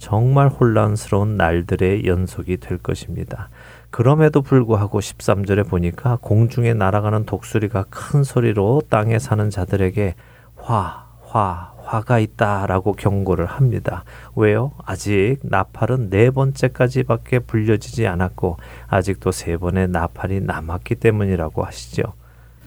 [0.03, 3.47] 정말 혼란스러운 날들의 연속이 될 것입니다.
[3.89, 10.15] 그럼에도 불구하고 13절에 보니까 공중에 날아가는 독수리가 큰 소리로 땅에 사는 자들에게
[10.57, 14.03] 화, 화, 화가 있다라고 경고를 합니다.
[14.35, 14.73] 왜요?
[14.85, 22.03] 아직 나팔은 네 번째까지밖에 불려지지 않았고 아직도 세 번의 나팔이 남았기 때문이라고 하시죠.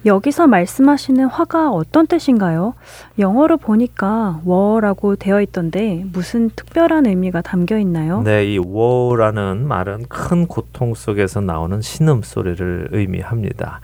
[0.06, 2.74] 여기서 말씀하시는 화가 어떤 뜻인가요?
[3.18, 8.22] 영어로 보니까 워라고 되어 있던데 무슨 특별한 의미가 담겨 있나요?
[8.22, 13.80] 네, 이 워라는 말은 큰 고통 속에서 나오는 신음 소리를 의미합니다.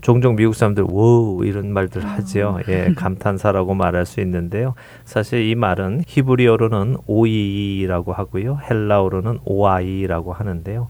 [0.00, 2.58] 종종 미국 사람들 워 이런 말들 하지요.
[2.58, 2.62] 아.
[2.68, 4.74] 예, 감탄사라고 말할 수 있는데요.
[5.04, 8.58] 사실 이 말은 히브리어로는 오이라고 하고요.
[8.68, 10.88] 헬라어로는 오아이라고 하는데요.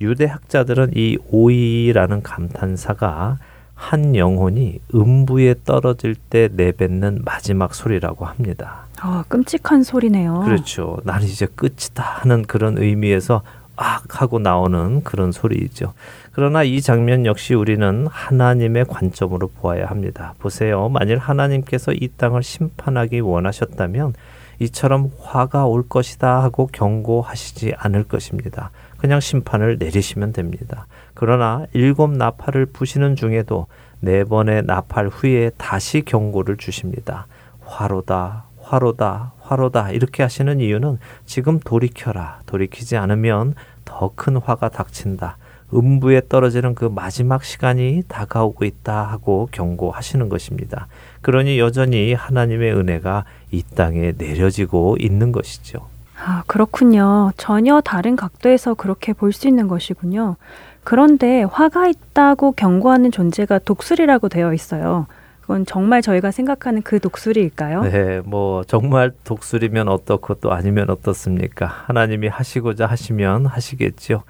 [0.00, 3.38] 유대 학자들은 이 오이라는 감탄사가
[3.74, 8.86] 한 영혼이 음부에 떨어질 때 내뱉는 마지막 소리라고 합니다.
[9.00, 10.40] 아, 끔찍한 소리네요.
[10.40, 10.98] 그렇죠.
[11.04, 13.42] 난 이제 끝이다 하는 그런 의미에서
[13.76, 15.94] 악 하고 나오는 그런 소리이죠.
[16.32, 20.34] 그러나 이 장면 역시 우리는 하나님의 관점으로 보아야 합니다.
[20.38, 20.88] 보세요.
[20.88, 24.14] 만일 하나님께서 이 땅을 심판하기 원하셨다면
[24.60, 28.70] 이처럼 화가 올 것이다 하고 경고하시지 않을 것입니다.
[28.98, 30.86] 그냥 심판을 내리시면 됩니다.
[31.14, 33.66] 그러나 일곱 나팔을 부시는 중에도
[34.00, 37.26] 네 번의 나팔 후에 다시 경고를 주십니다.
[37.64, 42.40] 화로다, 화로다, 화로다 이렇게 하시는 이유는 지금 돌이켜라.
[42.46, 43.54] 돌이키지 않으면
[43.84, 45.36] 더 큰 화가 닥친다.
[45.72, 50.86] 음부에 떨어지는 그 마지막 시간이 다가오고 있다 하고 경고하시는 것입니다.
[51.20, 55.88] 그러니 여전히 하나님의 은혜가 이 땅에 내려지고 있는 것이죠.
[56.22, 57.32] 아, 그렇군요.
[57.36, 60.36] 전혀 다른 각도에서 그렇게 볼 수 있는 것이군요.
[60.84, 65.06] 그런데 화가 있다고 경고하는 존재가 독수리라고 되어 있어요.
[65.40, 67.82] 그건 정말 저희가 생각하는 그 독수리일까요?
[67.82, 71.66] 네, 뭐 정말 독수리면 어떻고 또 아니면 어떻습니까?
[71.66, 74.22] 하나님이 하시고자 하시면 하시겠죠.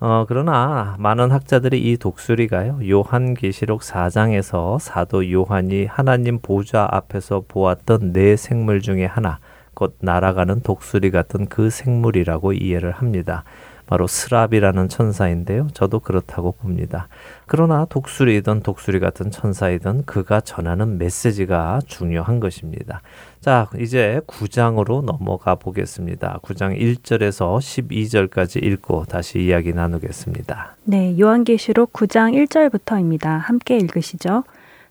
[0.00, 2.80] 어, 그러나 많은 학자들이 이 독수리가요.
[2.88, 9.38] 요한계시록 4장에서 사도 요한이 하나님 보좌 앞에서 보았던 네 생물 중에 하나,
[9.74, 13.44] 곧 날아가는 독수리 같은 그 생물이라고 이해를 합니다.
[13.88, 15.68] 바로 스랍이라는 천사인데요.
[15.72, 17.08] 저도 그렇다고 봅니다.
[17.46, 23.00] 그러나 독수리이든 독수리 같은 천사이든 그가 전하는 메시지가 중요한 것입니다.
[23.40, 26.40] 자, 이제 9장으로 넘어가 보겠습니다.
[26.42, 30.76] 9장 1절에서 12절까지 읽고 다시 이야기 나누겠습니다.
[30.84, 33.38] 네, 요한계시록 9장 1절부터입니다.
[33.38, 34.44] 함께 읽으시죠.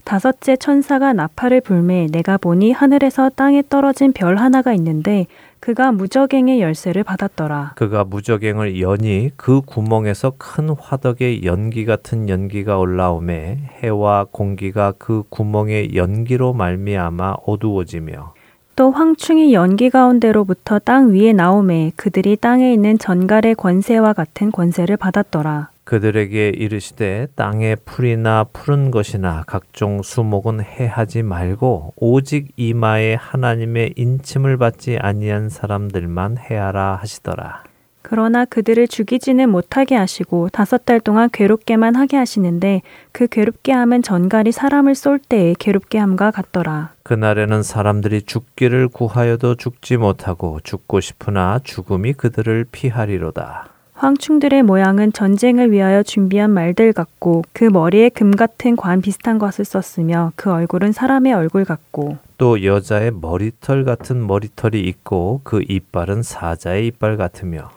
[0.06, 5.28] 다섯째 천사가 나팔을 불매 내가 보니 하늘에서 땅에 떨어진 별 하나가 있는데
[5.60, 7.74] 그가 무적행의 열쇠를 받았더라.
[7.76, 15.96] 그가 무적행을 여니 그 구멍에서 큰 화덕의 연기 같은 연기가 올라오매 해와 공기가 그 구멍의
[15.96, 18.34] 연기로 말미암아 어두워지며
[18.76, 25.70] 또 황충이 연기 가운데로부터 땅 위에 나오매 그들이 땅에 있는 전갈의 권세와 같은 권세를 받았더라.
[25.88, 34.98] 그들에게 이르시되 땅의 풀이나 푸른 것이나 각종 수목은 해하지 말고 오직 이마에 하나님의 인침을 받지
[34.98, 37.64] 아니한 사람들만 해하라 하시더라.
[38.02, 42.82] 그러나 그들을 죽이지는 못하게 하시고 다섯 달 동안 괴롭게만 하게 하시는데
[43.14, 46.92] 그 괴롭게 함은 전갈이 사람을 쏠 때의 괴롭게 함과 같더라.
[47.04, 53.77] 그날에는 사람들이 죽기를 구하여도 죽지 못하고 죽고 싶으나 죽음이 그들을 피하리로다.
[53.98, 60.34] 황충들의 모양은 전쟁을 위하여 준비한 말들 같고 그 머리에 금 같은 관 비슷한 것을 썼으며
[60.36, 67.18] 그 얼굴은 사람의 얼굴 같고 또 여자의 머리털 같은 머리털이 있고 그 이빨은 사자의 이빨
[67.18, 67.72] 같으며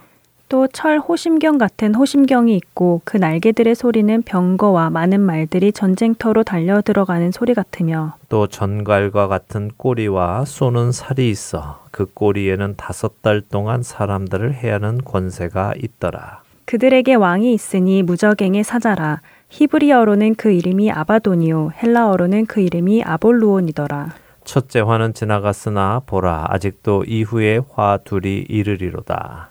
[0.51, 7.30] 또 철 호심경 같은 호심경이 있고 그 날개들의 소리는 병거와 많은 말들이 전쟁터로 달려 들어가는
[7.30, 14.55] 소리 같으며 또 전갈과 같은 꼬리와 쏘는 살이 있어 그 꼬리에는 다섯 달 동안 사람들을
[14.55, 16.42] 해하는 권세가 있더라.
[16.64, 19.20] 그들에게 왕이 있으니 무적행의 사자라
[19.51, 24.14] 히브리어로는 그 이름이 아바도니오 헬라어로는 그 이름이 아볼루온이더라.
[24.44, 29.49] 첫째 화는 지나갔으나 보라 아직도 이후에 화 둘이 이르리로다.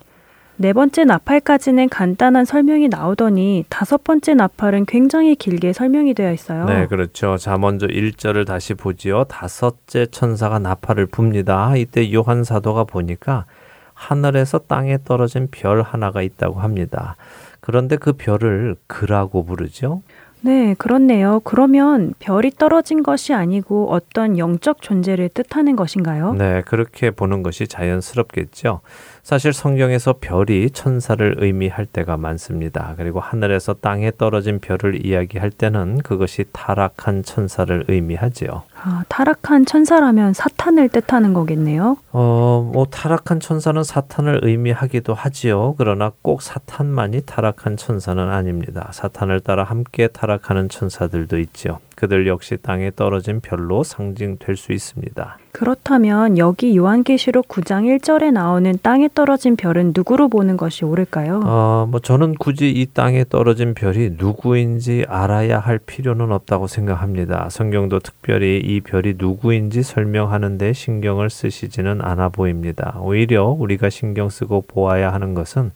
[0.62, 6.66] 네 번째 나팔까지는 간단한 설명이 나오더니 다섯 번째 나팔은 굉장히 길게 설명이 되어 있어요.
[6.66, 7.38] 네, 그렇죠.
[7.38, 9.24] 자, 먼저 1절을 다시 보지요.
[9.24, 11.78] 다섯째 천사가 나팔을 붑니다.
[11.78, 13.45] 이때 요한 사도가 보니까
[13.93, 17.16] 하늘에서 땅에 떨어진 별 하나가 있다고 합니다.
[17.62, 20.01] 그런데 그 별을 그라고 부르죠.
[20.41, 21.41] 네, 그렇네요.
[21.43, 26.34] 그러면 별이 떨어진 것이 아니고 어떤 영적 존재를 뜻하는 것인가요?
[26.34, 28.80] 네, 그렇게 보는 것이 자연스럽겠죠.
[29.24, 32.94] 사실 성경에서 별이 천사를 의미할 때가 많습니다.
[32.98, 38.64] 그리고 하늘에서 땅에 떨어진 별을 이야기할 때는 그것이 타락한 천사를 의미하지요.
[38.82, 41.98] 아, 타락한 천사라면 사탄을 뜻하는 거겠네요.
[42.12, 45.76] 어, 뭐 타락한 천사는 사탄을 의미하기도 하지요.
[45.78, 48.90] 그러나 꼭 사탄만이 타락한 천사는 아닙니다.
[48.94, 51.80] 사탄을 따라 함께 타락하는 천사들도 있죠.
[52.00, 55.38] 그들 역시 땅에 떨어진 별로 상징될 수 있습니다.
[55.52, 61.41] 그렇다면 여기 요한계시록 9장 1절에 나오는 땅에 떨어진 별은 누구로 보는 것이 옳을까요?
[61.43, 67.50] 어, 뭐 저는 굳이 이 땅에 떨어진 별이 누구인지 알아야 할 필요는 없다고 생각합니다.
[67.50, 72.97] 성경도 특별히 이 별이 누구인지 설명하는데 신경을 쓰시지는 않아 보입니다.
[73.02, 75.72] 오히려 우리가 신경 쓰고 보아야 하는 것은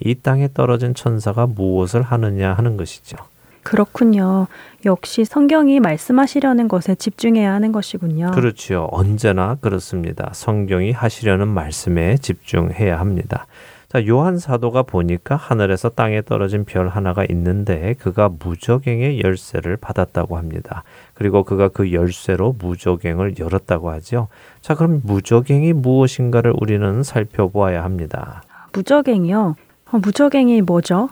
[0.00, 3.18] 이 땅에 떨어진 천사가 무엇을 하느냐 하는 것이죠.
[3.62, 4.46] 그렇군요.
[4.84, 8.30] 역시 성경이 말씀하시려는 것에 집중해야 하는 것이군요.
[8.32, 8.88] 그렇지요.
[8.90, 10.30] 언제나 그렇습니다.
[10.32, 13.46] 성경이 하시려는 말씀에 집중해야 합니다.
[13.88, 20.84] 자, 요한 사도가 보니까 하늘에서 땅에 떨어진 별 하나가 있는데 그가 무적행의 열쇠를 받았다고 합니다.
[21.12, 24.28] 그리고 그가 그 열쇠로 무적행을 열었다고 하죠.
[24.60, 28.42] 자, 그럼 무적행이 무엇인가를 우리는 살펴보아야 합니다.
[28.72, 29.56] 무적행이요?
[29.90, 31.08] 어, 무적행이 뭐죠?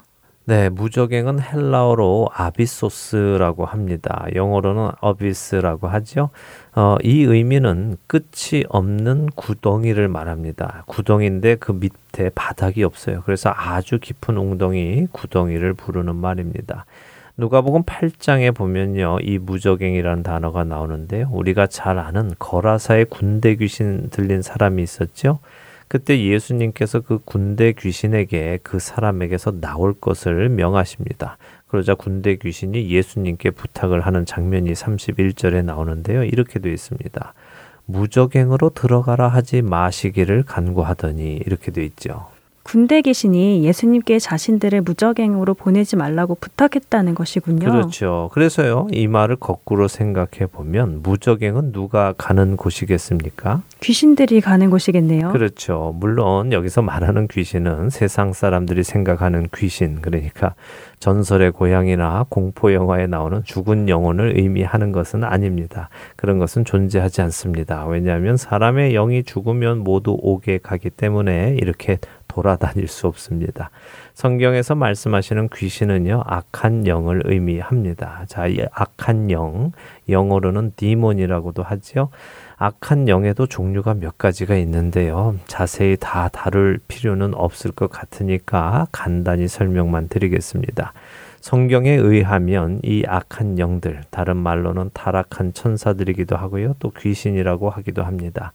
[0.48, 4.24] 네, 무적행은 헬라어로 아비소스라고 합니다.
[4.34, 6.30] 영어로는 어비스라고 하죠.
[6.74, 10.84] 어, 이 의미는 끝이 없는 구덩이를 말합니다.
[10.86, 13.20] 구덩이인데 그 밑에 바닥이 없어요.
[13.26, 16.86] 그래서 아주 깊은 웅덩이 구덩이를 부르는 말입니다.
[17.36, 19.18] 누가복음 8장에 보면요.
[19.20, 21.28] 이 무적행이라는 단어가 나오는데요.
[21.30, 25.40] 우리가 잘 아는 거라사의 군대 귀신 들린 사람이 있었죠.
[25.88, 31.38] 그때 예수님께서 그 군대 귀신에게 그 사람에게서 나올 것을 명하십니다.
[31.66, 36.24] 그러자 군대 귀신이 예수님께 부탁을 하는 장면이 31절에 나오는데요.
[36.24, 37.34] 이렇게 되어 있습니다.
[37.86, 42.26] 무적행으로 들어가라 하지 마시기를 간구하더니 이렇게 되어 있죠.
[42.68, 47.64] 군대 귀신이 예수님께 자신들을 무적행으로 보내지 말라고 부탁했다는 것이군요.
[47.64, 48.28] 그렇죠.
[48.34, 53.62] 그래서요, 이 말을 거꾸로 생각해 보면 무적행은 누가 가는 곳이겠습니까?
[53.80, 55.32] 귀신들이 가는 곳이겠네요.
[55.32, 55.94] 그렇죠.
[55.98, 60.54] 물론 여기서 말하는 귀신은 세상 사람들이 생각하는 귀신, 그러니까
[60.98, 65.88] 전설의 고향이나 공포 영화에 나오는 죽은 영혼을 의미하는 것은 아닙니다.
[66.16, 67.86] 그런 것은 존재하지 않습니다.
[67.86, 71.98] 왜냐하면 사람의 영이 죽으면 모두 옥에 가기 때문에 이렇게
[72.28, 73.70] 돌아다닐 수 없습니다.
[74.14, 78.24] 성경에서 말씀하시는 귀신은요, 악한 영을 의미합니다.
[78.26, 79.72] 자, 이 악한 영,
[80.08, 82.10] 영어로는 디몬이라고도 하지요.
[82.56, 85.36] 악한 영에도 종류가 몇 가지가 있는데요.
[85.46, 90.92] 자세히 다 다룰 필요는 없을 것 같으니까 간단히 설명만 드리겠습니다.
[91.40, 96.74] 성경에 의하면 이 악한 영들, 다른 말로는 타락한 천사들이기도 하고요.
[96.80, 98.52] 또 귀신이라고 하기도 합니다.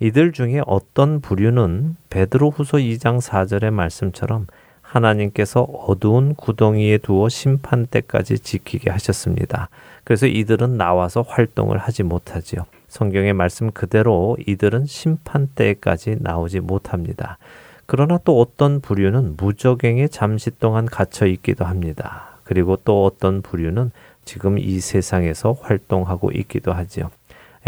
[0.00, 4.46] 이들 중에 어떤 부류는 베드로 후서 2장 4절의 말씀처럼
[4.82, 9.68] 하나님께서 어두운 구덩이에 두어 심판 때까지 지키게 하셨습니다.
[10.04, 12.66] 그래서 이들은 나와서 활동을 하지 못하지요.
[12.88, 17.38] 성경의 말씀 그대로 이들은 심판 때까지 나오지 못합니다.
[17.86, 22.38] 그러나 또 어떤 부류는 무적행에 잠시 동안 갇혀 있기도 합니다.
[22.44, 23.90] 그리고 또 어떤 부류는
[24.24, 27.10] 지금 이 세상에서 활동하고 있기도 하지요.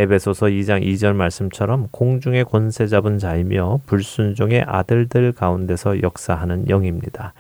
[0.01, 7.34] 에베소서 2장 2절 말씀처럼 공중의 권세 잡은 자이며 불순종의 아들들 가운데서 역사하는 영입니다.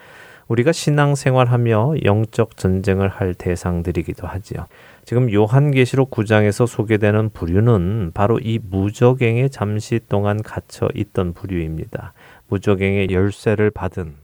[0.48, 4.66] 우리가 신앙생활하며 영적 전쟁을 할 대상들이기도 하지요.
[5.04, 12.12] 지금 요한계시록 9장에서 소개되는 부류는 바로 이 무적행에 잠시 동안 갇혀 있던 부류입니다.
[12.48, 14.16] 무적행의 열쇠를 받은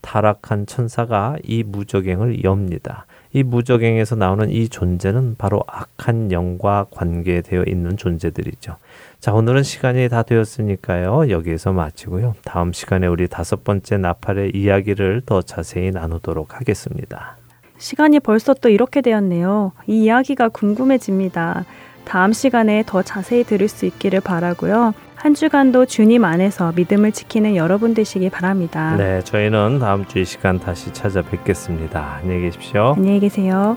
[0.00, 3.06] 타락한 천사가 이 무적행을 엽니다.
[3.34, 8.76] 이 무적행에서 나오는 이 존재는 바로 악한 영과 관계되어 있는 존재들이죠.
[9.20, 11.30] 자, 오늘은 시간이 다 되었으니까요.
[11.30, 12.34] 여기에서 마치고요.
[12.44, 17.36] 다음 시간에 우리 다섯 번째 나팔의 이야기를 더 자세히 나누도록 하겠습니다.
[17.78, 19.72] 시간이 벌써 또 이렇게 되었네요.
[19.86, 21.64] 이 이야기가 궁금해집니다.
[22.04, 24.92] 다음 시간에 더 자세히 들을 수 있기를 바라고요.
[25.14, 28.96] 한 주간도 주님 안에서 믿음을 지키는 여러분 되시기 바랍니다.
[28.96, 32.18] 네, 저희는 다음 주 이 시간 다시 찾아뵙겠습니다.
[32.22, 32.94] 안녕히 계십시오.
[32.96, 33.76] 안녕히 계세요.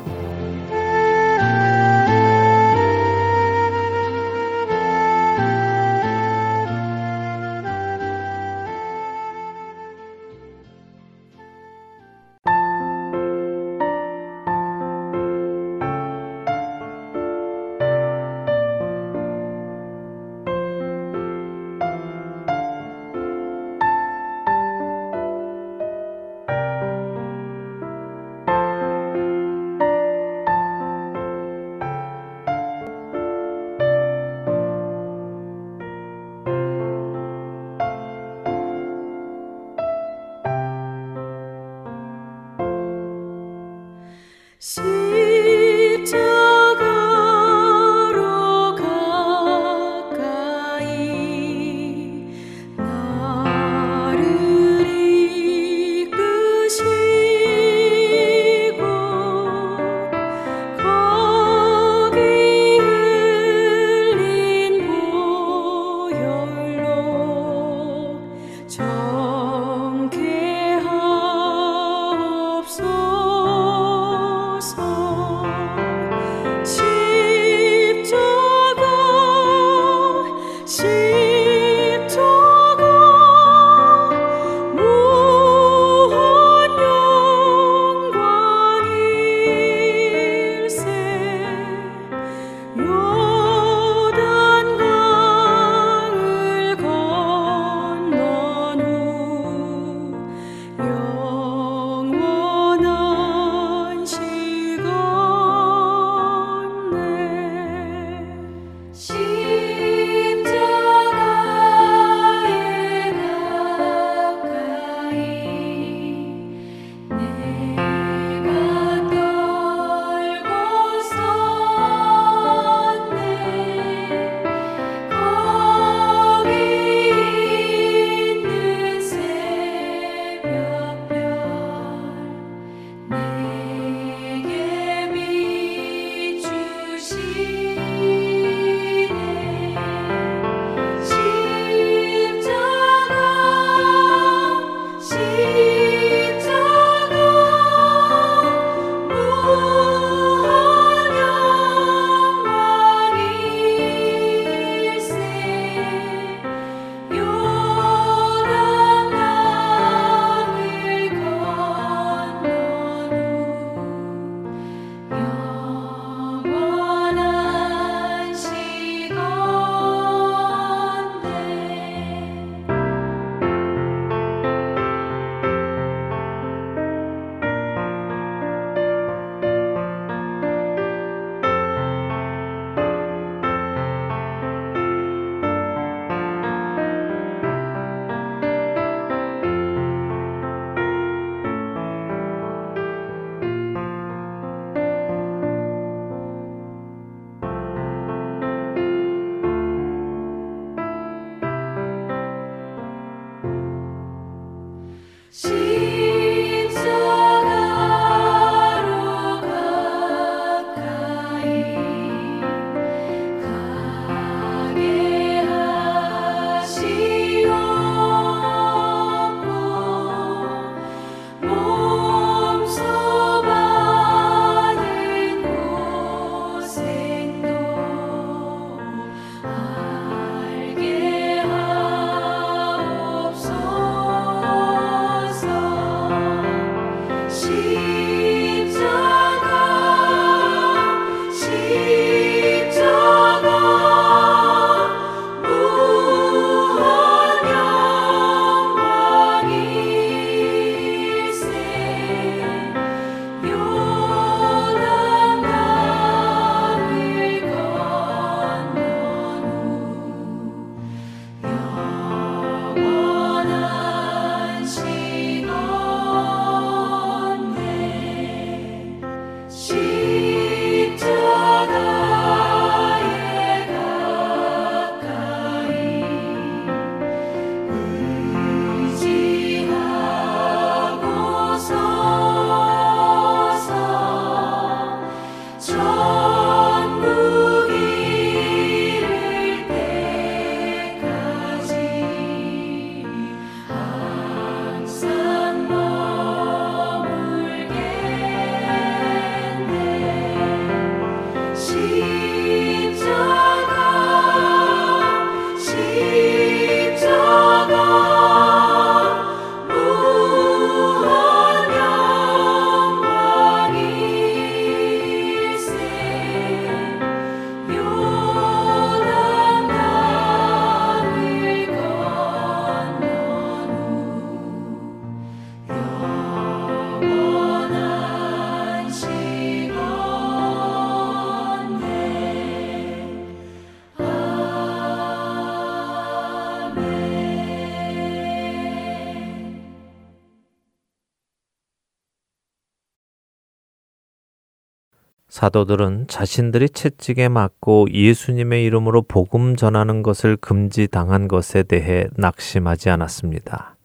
[345.45, 353.75] 사도들은 자신들이 채찍에 맞고 예수님의 이름으로 복음 전하는 것을 금지당한 것에 대해 낙심하지 않았습니다.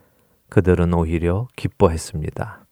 [0.48, 2.64] 그들은 오히려 기뻐했습니다.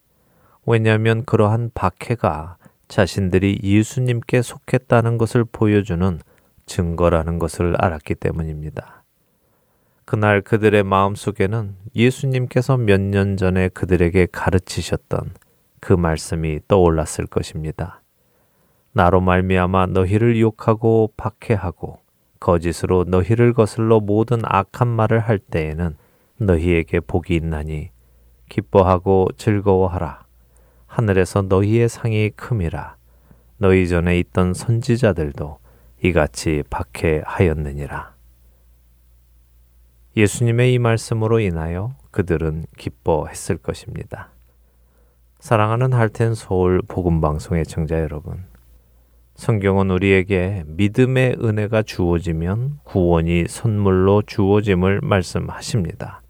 [0.65, 2.57] 왜냐하면 그러한 박해가
[2.89, 6.21] 자신들이 예수님께 속했다는 것을 보여주는
[6.65, 9.05] 증거라는 것을 알았기 때문입니다.
[10.07, 15.35] 그날 그들의 마음 속에는 예수님께서 몇 년 전에 그들에게 가르치셨던
[15.81, 18.01] 그 말씀이 떠올랐을 것입니다.
[18.93, 21.99] 나로 말미암아 너희를 유혹하고 박해하고
[22.41, 25.97] 거짓으로 너희를 거슬러 모든 악한 말을 할 때에는
[26.39, 27.91] 너희에게 복이 있나니
[28.49, 30.25] 기뻐하고 즐거워하라.
[30.87, 32.97] 하늘에서 너희의 상이 큼이라.
[33.59, 35.59] 너희 전에 있던 선지자들도
[36.05, 38.15] 이같이 박해하였느니라.
[40.17, 44.31] 예수님의 이 말씀으로 인하여 그들은 기뻐했을 것입니다.
[45.41, 48.45] 사랑하는 할텐 서울 복음 방송의 청자 여러분.
[49.39, 56.23] 성경은 우리에게 믿음의 은혜가 주어지면 구원이 선물로 주어짐을 말씀하십니다.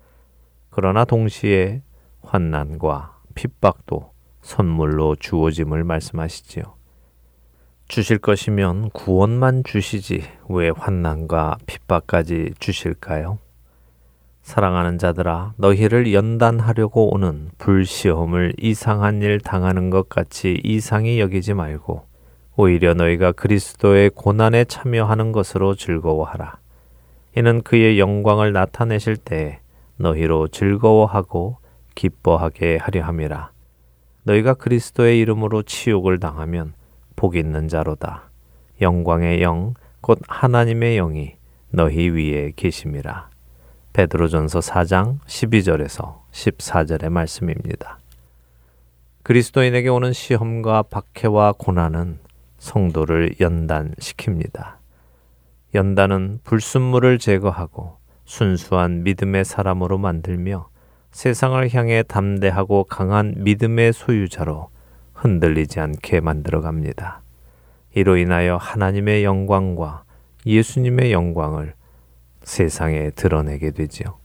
[0.68, 1.80] 그러나 동시에
[2.20, 6.64] 환난과 핍박도 선물로 주어짐을 말씀하시지요.
[7.88, 13.38] 주실 것이면 구원만 주시지 왜 환난과 핍박까지 주실까요?
[14.42, 22.07] 사랑하는 자들아, 너희를 연단하려고 오는 불시험을 이상한 일 당하는 것 같이 이상히 여기지 말고
[22.60, 26.58] 오히려 너희가 그리스도의 고난에 참여하는 것으로 즐거워하라.
[27.36, 29.60] 이는 그의 영광을 나타내실 때
[29.96, 31.58] 너희로 즐거워하고
[31.94, 33.52] 기뻐하게 하려 함이라.
[34.24, 36.74] 너희가 그리스도의 이름으로 치욕을 당하면
[37.14, 38.24] 복 있는 자로다.
[38.80, 41.36] 영광의 영, 곧 하나님의 영이
[41.70, 43.30] 너희 위에 계심이라.
[43.92, 48.00] 베드로전서 4장 12절에서 14절의 말씀입니다.
[49.22, 52.18] 그리스도인에게 오는 시험과 박해와 고난은
[52.58, 54.76] 성도를 연단시킵니다.
[55.74, 60.68] 연단은 불순물을 제거하고 순수한 믿음의 사람으로 만들며
[61.10, 64.68] 세상을 향해 담대하고 강한 믿음의 소유자로
[65.14, 67.22] 흔들리지 않게 만들어 갑니다.
[67.94, 70.04] 이로 인하여 하나님의 영광과
[70.46, 71.74] 예수님의 영광을
[72.42, 74.18] 세상에 드러내게 되지요.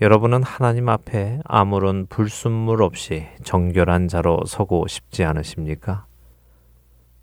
[0.00, 6.07] 여러분은 하나님 앞에 아무런 불순물 없이 정결한 자로 서고 싶지 않으십니까?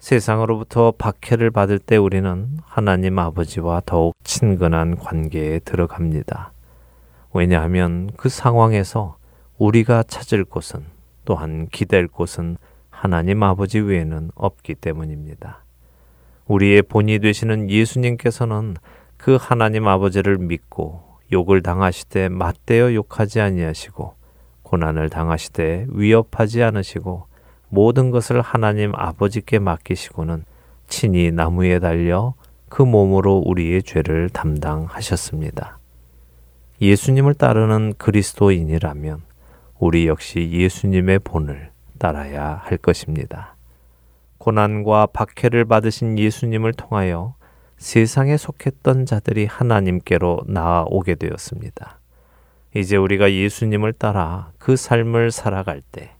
[0.05, 6.51] 세상으로부터 박해를 받을 때 우리는 하나님 아버지와 더욱 친근한 관계에 들어갑니다.
[7.33, 9.17] 왜냐하면 그 상황에서
[9.57, 10.85] 우리가 찾을 곳은
[11.25, 12.57] 또한 기댈 곳은
[12.91, 15.63] 하나님 아버지 외에는 없기 때문입니다.
[16.45, 18.75] 우리의 본이 되시는 예수님께서는
[19.17, 21.01] 그 하나님 아버지를 믿고
[21.31, 24.13] 욕을 당하시되 맞대어 욕하지 아니하시고
[24.61, 27.25] 고난을 당하시되 위협하지 않으시고
[27.76, 30.45] 모든 것을 하나님 아버지께 맡기시고는
[30.88, 32.34] 친히 나무에 달려
[32.69, 35.78] 그 몸으로 우리의 죄를 담당하셨습니다.
[36.82, 39.21] 예수님을 따르는 그리스도인이라면
[39.78, 43.57] 우리 역시 예수님의 본을 따라야 할 것입니다.
[44.38, 47.36] 고난과 박해를 받으신 예수님을 통하여
[47.78, 51.99] 세상에 속했던 자들이 하나님께로 나아오게 되었습니다.
[52.73, 56.14] 이제 우리가 예수님을 따라 그 삶을 살아갈 때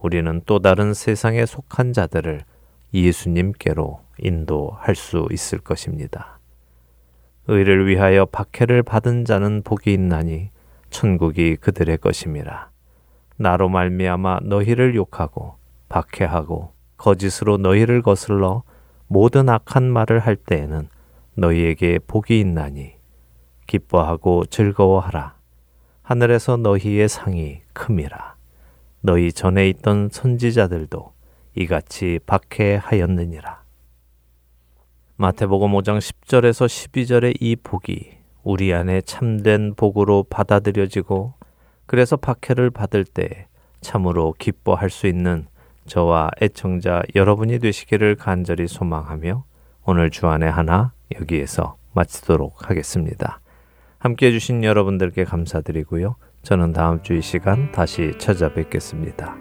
[0.00, 2.42] 우리는 또 다른 세상에 속한 자들을
[2.94, 6.38] 예수님께로 인도할 수 있을 것입니다.
[7.46, 10.50] 의를 위하여 박해를 받은 자는 복이 있나니
[10.90, 12.70] 천국이 그들의 것임이라.
[13.36, 15.56] 나로 말미암아 너희를 욕하고
[15.88, 18.62] 박해하고 거짓으로 너희를 거슬러
[19.06, 20.88] 모든 악한 말을 할 때에는
[21.34, 22.94] 너희에게 복이 있나니
[23.66, 25.34] 기뻐하고 즐거워하라.
[26.02, 28.29] 하늘에서 너희의 상이 큼이라.
[29.02, 31.12] 너희 전에 있던 선지자들도
[31.56, 33.62] 이같이 박해하였느니라.
[35.16, 41.34] 마태복음 5장 10절에서 12절의 이 복이 우리 안에 참된 복으로 받아들여지고
[41.86, 43.46] 그래서 박해를 받을 때
[43.80, 45.46] 참으로 기뻐할 수 있는
[45.86, 49.44] 저와 애청자 여러분이 되시기를 간절히 소망하며
[49.84, 53.40] 오늘 주안의 하나 여기에서 마치도록 하겠습니다.
[53.98, 56.16] 함께 해주신 여러분들께 감사드리고요.
[56.42, 59.36] 저는 다음 주 이 시간 다시 찾아뵙겠습니다.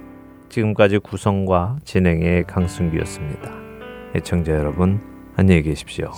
[0.50, 3.52] 지금까지 구성과 진행의 강순기였습니다.
[4.16, 5.00] 애청자 여러분,
[5.36, 6.12] 안녕히 계십시오.